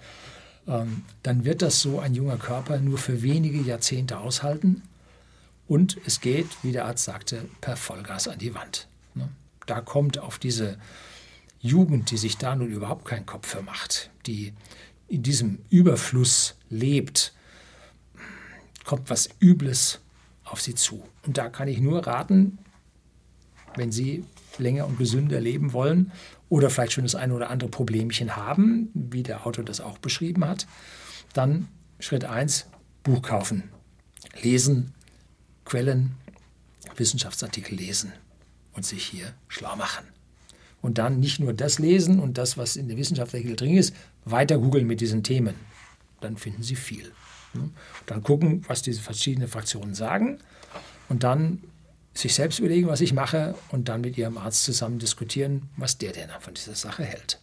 ähm, 0.68 1.04
dann 1.22 1.44
wird 1.46 1.62
das 1.62 1.82
so 1.82 2.00
ein 2.00 2.14
junger 2.14 2.38
Körper 2.38 2.80
nur 2.80 2.98
für 2.98 3.22
wenige 3.22 3.60
Jahrzehnte 3.60 4.20
aushalten. 4.20 4.84
Und 5.68 5.98
es 6.06 6.22
geht, 6.22 6.48
wie 6.62 6.72
der 6.72 6.86
Arzt 6.86 7.06
sagte, 7.06 7.46
per 7.62 7.76
Vollgas 7.76 8.28
an 8.28 8.40
die 8.40 8.54
Wand. 8.54 8.88
Ne? 9.16 9.30
Da 9.66 9.82
kommt 9.82 10.20
auf 10.20 10.40
diese 10.40 10.78
Jugend, 11.60 12.12
die 12.12 12.18
sich 12.18 12.38
da 12.38 12.56
nun 12.56 12.70
überhaupt 12.70 13.06
keinen 13.06 13.26
Kopf 13.26 13.48
für 13.48 13.62
macht, 13.62 14.10
die 14.26 14.54
in 15.08 15.24
diesem 15.24 15.60
Überfluss 15.70 16.56
lebt, 16.70 17.34
kommt 18.84 19.10
was 19.10 19.30
Übles 19.40 20.00
auf 20.44 20.62
sie 20.62 20.76
zu. 20.76 21.04
Und 21.26 21.38
da 21.38 21.50
kann 21.50 21.68
ich 21.68 21.80
nur 21.80 22.06
raten, 22.06 22.58
wenn 23.76 23.92
Sie 23.92 24.24
länger 24.58 24.88
und 24.88 24.98
gesünder 24.98 25.40
leben 25.40 25.74
wollen 25.74 26.12
oder 26.50 26.70
vielleicht 26.70 26.94
schon 26.94 27.04
das 27.04 27.16
eine 27.16 27.34
oder 27.34 27.50
andere 27.50 27.70
Problemchen 27.70 28.36
haben, 28.36 28.90
wie 28.94 29.24
der 29.24 29.46
Autor 29.46 29.64
das 29.64 29.82
auch 29.82 29.98
beschrieben 29.98 30.46
hat, 30.46 30.68
dann 31.34 31.68
Schritt 32.00 32.26
1, 32.26 32.68
Buch 33.04 33.22
kaufen, 33.22 33.64
lesen, 34.42 34.94
Quellen, 35.66 36.12
Wissenschaftsartikel 36.96 37.76
lesen 37.76 38.14
und 38.74 38.86
sich 38.86 39.06
hier 39.06 39.34
schlau 39.48 39.76
machen. 39.76 40.06
Und 40.82 40.98
dann 40.98 41.20
nicht 41.20 41.40
nur 41.40 41.54
das 41.54 41.80
lesen 41.80 42.20
und 42.20 42.38
das, 42.38 42.58
was 42.58 42.76
in 42.76 42.90
der 42.90 42.98
Wissenschaftsartikel 42.98 43.56
drin 43.56 43.78
ist, 43.78 43.96
weiter 44.26 44.58
googeln 44.58 44.86
mit 44.86 45.00
diesen 45.00 45.24
Themen. 45.24 45.56
Dann 46.20 46.38
finden 46.38 46.64
Sie 46.64 46.76
viel. 46.76 47.12
Dann 48.06 48.24
gucken, 48.24 48.64
was 48.68 48.82
diese 48.82 49.02
verschiedenen 49.02 49.48
Fraktionen 49.48 49.94
sagen 49.94 50.40
und 51.10 51.24
dann 51.24 51.64
sich 52.14 52.36
selbst 52.36 52.60
überlegen, 52.60 52.88
was 52.88 53.02
ich 53.02 53.14
mache 53.14 53.56
und 53.70 53.90
dann 53.90 54.02
mit 54.02 54.18
ihrem 54.18 54.38
Arzt 54.38 54.64
zusammen 54.64 55.00
diskutieren, 55.00 55.70
was 55.78 55.98
der 55.98 56.12
denn 56.12 56.30
von 56.40 56.54
dieser 56.54 56.76
Sache 56.76 57.04
hält. 57.04 57.40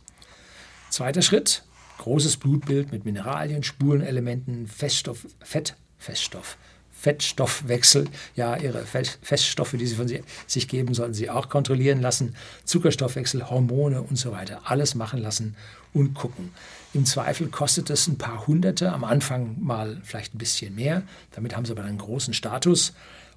Zweiter 0.90 1.22
Schritt, 1.22 1.64
großes 1.98 2.36
Blutbild 2.36 2.92
mit 2.92 3.04
Mineralien, 3.04 3.62
Spurenelementen, 3.62 4.66
Feststoff, 4.66 5.26
Fett, 5.40 5.76
Feststoff, 5.98 6.56
Fettstoffwechsel, 6.92 8.08
ja, 8.36 8.56
ihre 8.56 8.84
Feststoffe, 8.84 9.72
die 9.72 9.86
sie 9.86 9.94
von 9.94 10.08
sich 10.46 10.68
geben, 10.68 10.92
sollten 10.92 11.14
sie 11.14 11.30
auch 11.30 11.48
kontrollieren 11.48 12.00
lassen, 12.00 12.34
Zuckerstoffwechsel, 12.64 13.48
Hormone 13.48 14.02
und 14.02 14.16
so 14.16 14.32
weiter, 14.32 14.62
alles 14.64 14.94
machen 14.94 15.18
lassen 15.18 15.56
und 15.94 16.12
gucken. 16.14 16.50
Im 16.92 17.06
Zweifel 17.06 17.48
kostet 17.48 17.88
es 17.88 18.06
ein 18.06 18.18
paar 18.18 18.46
Hunderte, 18.46 18.92
am 18.92 19.04
Anfang 19.04 19.56
mal 19.60 20.00
vielleicht 20.04 20.34
ein 20.34 20.38
bisschen 20.38 20.74
mehr, 20.74 21.02
damit 21.32 21.56
haben 21.56 21.64
sie 21.64 21.72
aber 21.72 21.84
einen 21.84 21.98
großen 21.98 22.34
Status. 22.34 22.92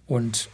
Und 0.08 0.50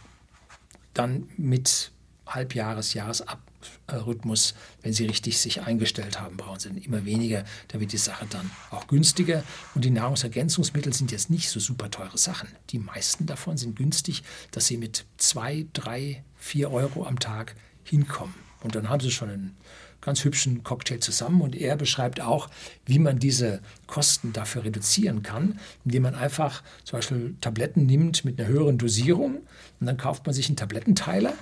dann 0.94 1.28
mit 1.36 1.92
Halbjahres-, 2.26 2.94
Jahresrhythmus, 2.94 4.54
wenn 4.82 4.92
Sie 4.92 5.06
richtig 5.06 5.38
sich 5.38 5.62
eingestellt 5.62 6.20
haben, 6.20 6.36
brauchen 6.36 6.60
Sie 6.60 6.68
immer 6.68 7.04
weniger. 7.04 7.44
Da 7.68 7.80
wird 7.80 7.92
die 7.92 7.98
Sache 7.98 8.26
dann 8.30 8.50
auch 8.70 8.86
günstiger. 8.86 9.42
Und 9.74 9.84
die 9.84 9.90
Nahrungsergänzungsmittel 9.90 10.92
sind 10.92 11.12
jetzt 11.12 11.30
nicht 11.30 11.50
so 11.50 11.60
super 11.60 11.90
teure 11.90 12.18
Sachen. 12.18 12.48
Die 12.70 12.78
meisten 12.78 13.26
davon 13.26 13.56
sind 13.56 13.76
günstig, 13.76 14.22
dass 14.52 14.66
Sie 14.66 14.76
mit 14.76 15.04
zwei, 15.16 15.66
drei, 15.72 16.24
vier 16.36 16.70
Euro 16.70 17.06
am 17.06 17.18
Tag 17.18 17.54
hinkommen. 17.84 18.34
Und 18.62 18.74
dann 18.74 18.88
haben 18.88 19.00
Sie 19.00 19.10
schon 19.10 19.30
einen 19.30 19.56
ganz 20.00 20.24
hübschen 20.24 20.62
Cocktail 20.62 20.98
zusammen. 20.98 21.40
Und 21.40 21.56
er 21.56 21.76
beschreibt 21.76 22.20
auch, 22.20 22.48
wie 22.86 22.98
man 22.98 23.18
diese 23.18 23.60
Kosten 23.86 24.32
dafür 24.32 24.64
reduzieren 24.64 25.22
kann, 25.22 25.58
indem 25.84 26.04
man 26.04 26.14
einfach 26.14 26.62
zum 26.84 26.98
Beispiel 26.98 27.34
Tabletten 27.40 27.86
nimmt 27.86 28.24
mit 28.24 28.40
einer 28.40 28.48
höheren 28.48 28.78
Dosierung 28.78 29.36
und 29.80 29.86
dann 29.86 29.96
kauft 29.96 30.26
man 30.26 30.34
sich 30.34 30.48
einen 30.48 30.56
Tablettenteiler, 30.56 31.34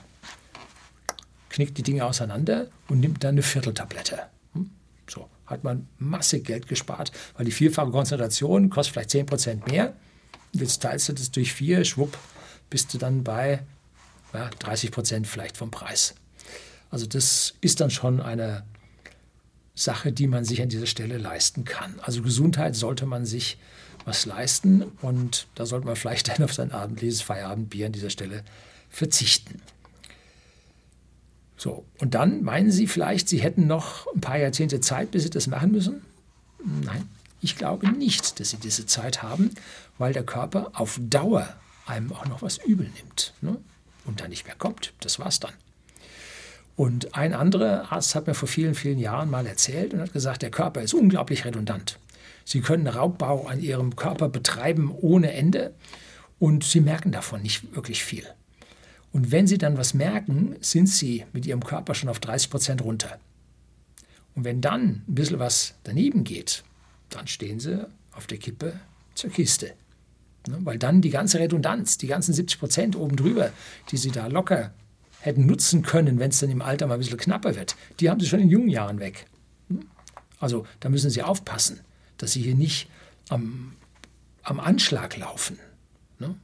knickt 1.51 1.79
die 1.79 1.83
Dinge 1.83 2.05
auseinander 2.05 2.69
und 2.89 3.01
nimmt 3.01 3.25
dann 3.25 3.35
eine 3.35 3.43
Vierteltablette. 3.43 4.21
Hm? 4.55 4.71
So 5.09 5.29
hat 5.47 5.65
man 5.65 5.89
massig 5.99 6.45
Geld 6.45 6.69
gespart, 6.69 7.13
weil 7.37 7.47
die 7.47 7.53
vierfache 7.53 7.91
Konzentration 7.91 8.71
kostet 8.71 8.93
vielleicht 8.95 9.31
10% 9.31 9.71
mehr. 9.71 9.95
Jetzt 10.53 10.83
teilst 10.83 11.09
du 11.09 11.13
das 11.13 11.31
durch 11.31 11.53
vier, 11.53 11.85
schwupp, 11.85 12.17
bist 12.71 12.93
du 12.93 12.99
dann 12.99 13.25
bei 13.25 13.63
ja, 14.33 14.49
30% 14.61 15.25
vielleicht 15.25 15.57
vom 15.57 15.71
Preis. 15.71 16.15
Also 16.91 17.07
das 17.07 17.55
ist 17.61 17.81
dann 17.81 17.91
schon 17.91 18.21
eine 18.21 18.65
Sache, 19.75 20.13
die 20.13 20.27
man 20.27 20.45
sich 20.45 20.63
an 20.63 20.69
dieser 20.69 20.87
Stelle 20.87 21.19
leisten 21.19 21.65
kann. 21.65 21.95
Also 22.03 22.23
Gesundheit 22.23 22.75
sollte 22.75 23.07
man 23.07 23.27
sich 23.27 23.59
was 24.05 24.27
leisten 24.27 24.83
und 25.03 25.47
da 25.55 25.67
sollte 25.67 25.87
man 25.87 25.97
vielleicht 25.97 26.29
dann 26.29 26.43
auf 26.43 26.55
sein 26.55 26.73
abendliches 26.73 27.21
Feierabendbier 27.21 27.87
an 27.87 27.93
dieser 27.93 28.11
Stelle 28.11 28.43
verzichten. 28.91 29.61
So, 31.57 31.85
und 31.99 32.15
dann 32.15 32.43
meinen 32.43 32.71
Sie 32.71 32.87
vielleicht, 32.87 33.29
Sie 33.29 33.39
hätten 33.39 33.67
noch 33.67 34.07
ein 34.15 34.21
paar 34.21 34.39
Jahrzehnte 34.39 34.81
Zeit, 34.81 35.11
bis 35.11 35.25
Sie 35.25 35.31
das 35.31 35.47
machen 35.49 35.73
müssen? 35.73 36.03
Nein, 36.65 37.09
ich 37.41 37.57
glaube 37.57 37.89
nicht, 37.91 38.41
dass 38.41 38.51
Sie 38.51 38.57
diese 38.57 38.87
Zeit 38.87 39.23
haben, 39.23 39.51
weil 39.99 40.13
der 40.13 40.25
Körper 40.25 40.71
auf 40.75 40.99
Dauer 41.03 41.49
einem 41.87 42.13
auch 42.13 42.27
noch 42.27 42.43
was 42.43 42.59
übel 42.59 42.89
nimmt 42.97 43.35
ne? 43.41 43.57
und 44.05 44.21
dann 44.21 44.31
nicht 44.31 44.47
mehr 44.47 44.55
kommt. 44.55 44.93
Das 45.01 45.19
war's 45.19 45.41
dann. 45.41 45.53
Und 46.79 47.17
ein 47.17 47.35
anderer 47.35 47.91
Arzt 47.91 48.15
hat 48.15 48.29
mir 48.29 48.35
vor 48.35 48.47
vielen, 48.47 48.77
vielen 48.77 49.01
Jahren 49.01 49.29
mal 49.29 49.45
erzählt 49.49 49.93
und 49.93 50.01
hat 50.01 50.13
gesagt, 50.13 50.43
der 50.43 50.53
Körper 50.53 50.81
ist 50.81 50.95
unglaublich 50.95 51.45
redundant. 51.45 51.99
Sie 52.45 52.61
können 52.61 52.87
Raubbau 52.87 53.49
an 53.49 53.61
Ihrem 53.61 53.97
Körper 53.97 54.29
betreiben 54.29 54.95
ohne 54.97 55.33
Ende 55.33 55.75
und 56.39 56.63
Sie 56.63 56.79
merken 56.79 57.11
davon 57.11 57.43
nicht 57.43 57.75
wirklich 57.75 58.05
viel. 58.05 58.23
Und 59.11 59.33
wenn 59.33 59.49
Sie 59.49 59.59
dann 59.59 59.77
was 59.77 59.93
merken, 59.93 60.55
sind 60.61 60.89
Sie 60.89 61.25
mit 61.33 61.47
Ihrem 61.47 61.65
Körper 61.65 61.97
schon 61.97 62.11
auf 62.11 62.21
30 62.21 62.49
Prozent 62.49 62.85
runter. 62.85 63.19
Und 64.37 64.45
wenn 64.45 64.61
dann 64.61 65.03
ein 65.09 65.15
bisschen 65.17 65.41
was 65.41 65.75
daneben 65.83 66.23
geht, 66.23 66.63
dann 67.11 67.27
stehen 67.27 67.59
Sie 67.59 67.89
auf 68.13 68.29
der 68.29 68.39
Kippe 68.39 68.79
zur 69.17 69.31
Kiste. 69.31 69.73
Ne, 70.47 70.59
weil 70.61 70.79
dann 70.79 71.01
die 71.01 71.11
ganze 71.11 71.41
Redundanz, 71.41 71.99
die 71.99 72.07
ganzen 72.07 72.35
70 72.35 72.61
Prozent 72.61 72.95
oben 72.95 73.17
drüber, 73.17 73.51
die 73.91 73.97
Sie 73.97 74.13
da 74.13 74.29
locker 74.29 74.71
hätten 75.21 75.47
nutzen 75.47 75.83
können, 75.83 76.19
wenn 76.19 76.31
es 76.31 76.41
dann 76.41 76.51
im 76.51 76.63
Alter 76.63 76.87
mal 76.87 76.95
ein 76.95 77.01
bisschen 77.01 77.19
knapper 77.19 77.55
wird, 77.57 77.77
die 78.01 78.11
haben 78.11 78.21
sie 78.21 78.27
schon 78.27 78.41
in 78.41 78.51
jungen 78.51 78.69
Jahren 78.69 79.01
weg. 79.01 79.27
Hm? 79.69 79.87
Also 80.39 80.67
da 80.81 80.89
müssen 80.89 81.11
sie 81.11 81.23
aufpassen, 81.23 81.81
dass 82.17 82.33
sie 82.33 82.43
hier 82.43 82.55
nicht 82.55 82.89
am, 83.29 83.73
am 84.43 84.61
Anschlag 84.61 85.17
laufen. 85.17 85.59
Ne? 86.19 86.35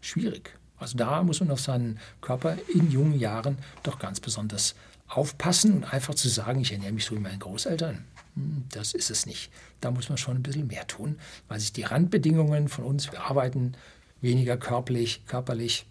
Schwierig. 0.00 0.58
Also 0.78 0.96
da 0.96 1.22
muss 1.22 1.40
man 1.40 1.50
auf 1.50 1.60
seinen 1.60 2.00
Körper 2.20 2.56
in 2.74 2.90
jungen 2.90 3.18
Jahren 3.18 3.58
doch 3.84 3.98
ganz 3.98 4.18
besonders 4.18 4.74
aufpassen 5.06 5.76
und 5.76 5.92
einfach 5.92 6.14
zu 6.14 6.28
sagen, 6.28 6.60
ich 6.60 6.72
ernähre 6.72 6.92
mich 6.92 7.04
so 7.04 7.14
wie 7.14 7.20
meine 7.20 7.38
Großeltern, 7.38 8.04
hm, 8.34 8.64
das 8.70 8.94
ist 8.94 9.10
es 9.10 9.26
nicht. 9.26 9.52
Da 9.80 9.90
muss 9.90 10.08
man 10.08 10.18
schon 10.18 10.36
ein 10.36 10.42
bisschen 10.42 10.66
mehr 10.66 10.86
tun, 10.86 11.18
weil 11.48 11.60
sich 11.60 11.72
die 11.72 11.82
Randbedingungen 11.82 12.68
von 12.68 12.84
uns, 12.84 13.12
wir 13.12 13.22
arbeiten 13.22 13.74
weniger 14.20 14.56
körperlich, 14.56 15.24
körperlich, 15.26 15.86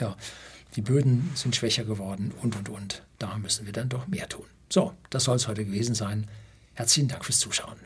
ja, 0.00 0.16
die 0.76 0.82
Böden 0.82 1.30
sind 1.34 1.56
schwächer 1.56 1.84
geworden 1.84 2.32
und, 2.42 2.54
und, 2.54 2.68
und. 2.68 3.02
Da 3.18 3.38
müssen 3.38 3.64
wir 3.64 3.72
dann 3.72 3.88
doch 3.88 4.06
mehr 4.06 4.28
tun. 4.28 4.44
So, 4.68 4.92
das 5.10 5.24
soll 5.24 5.36
es 5.36 5.48
heute 5.48 5.64
gewesen 5.64 5.94
sein. 5.94 6.26
Herzlichen 6.74 7.08
Dank 7.08 7.24
fürs 7.24 7.38
Zuschauen. 7.38 7.78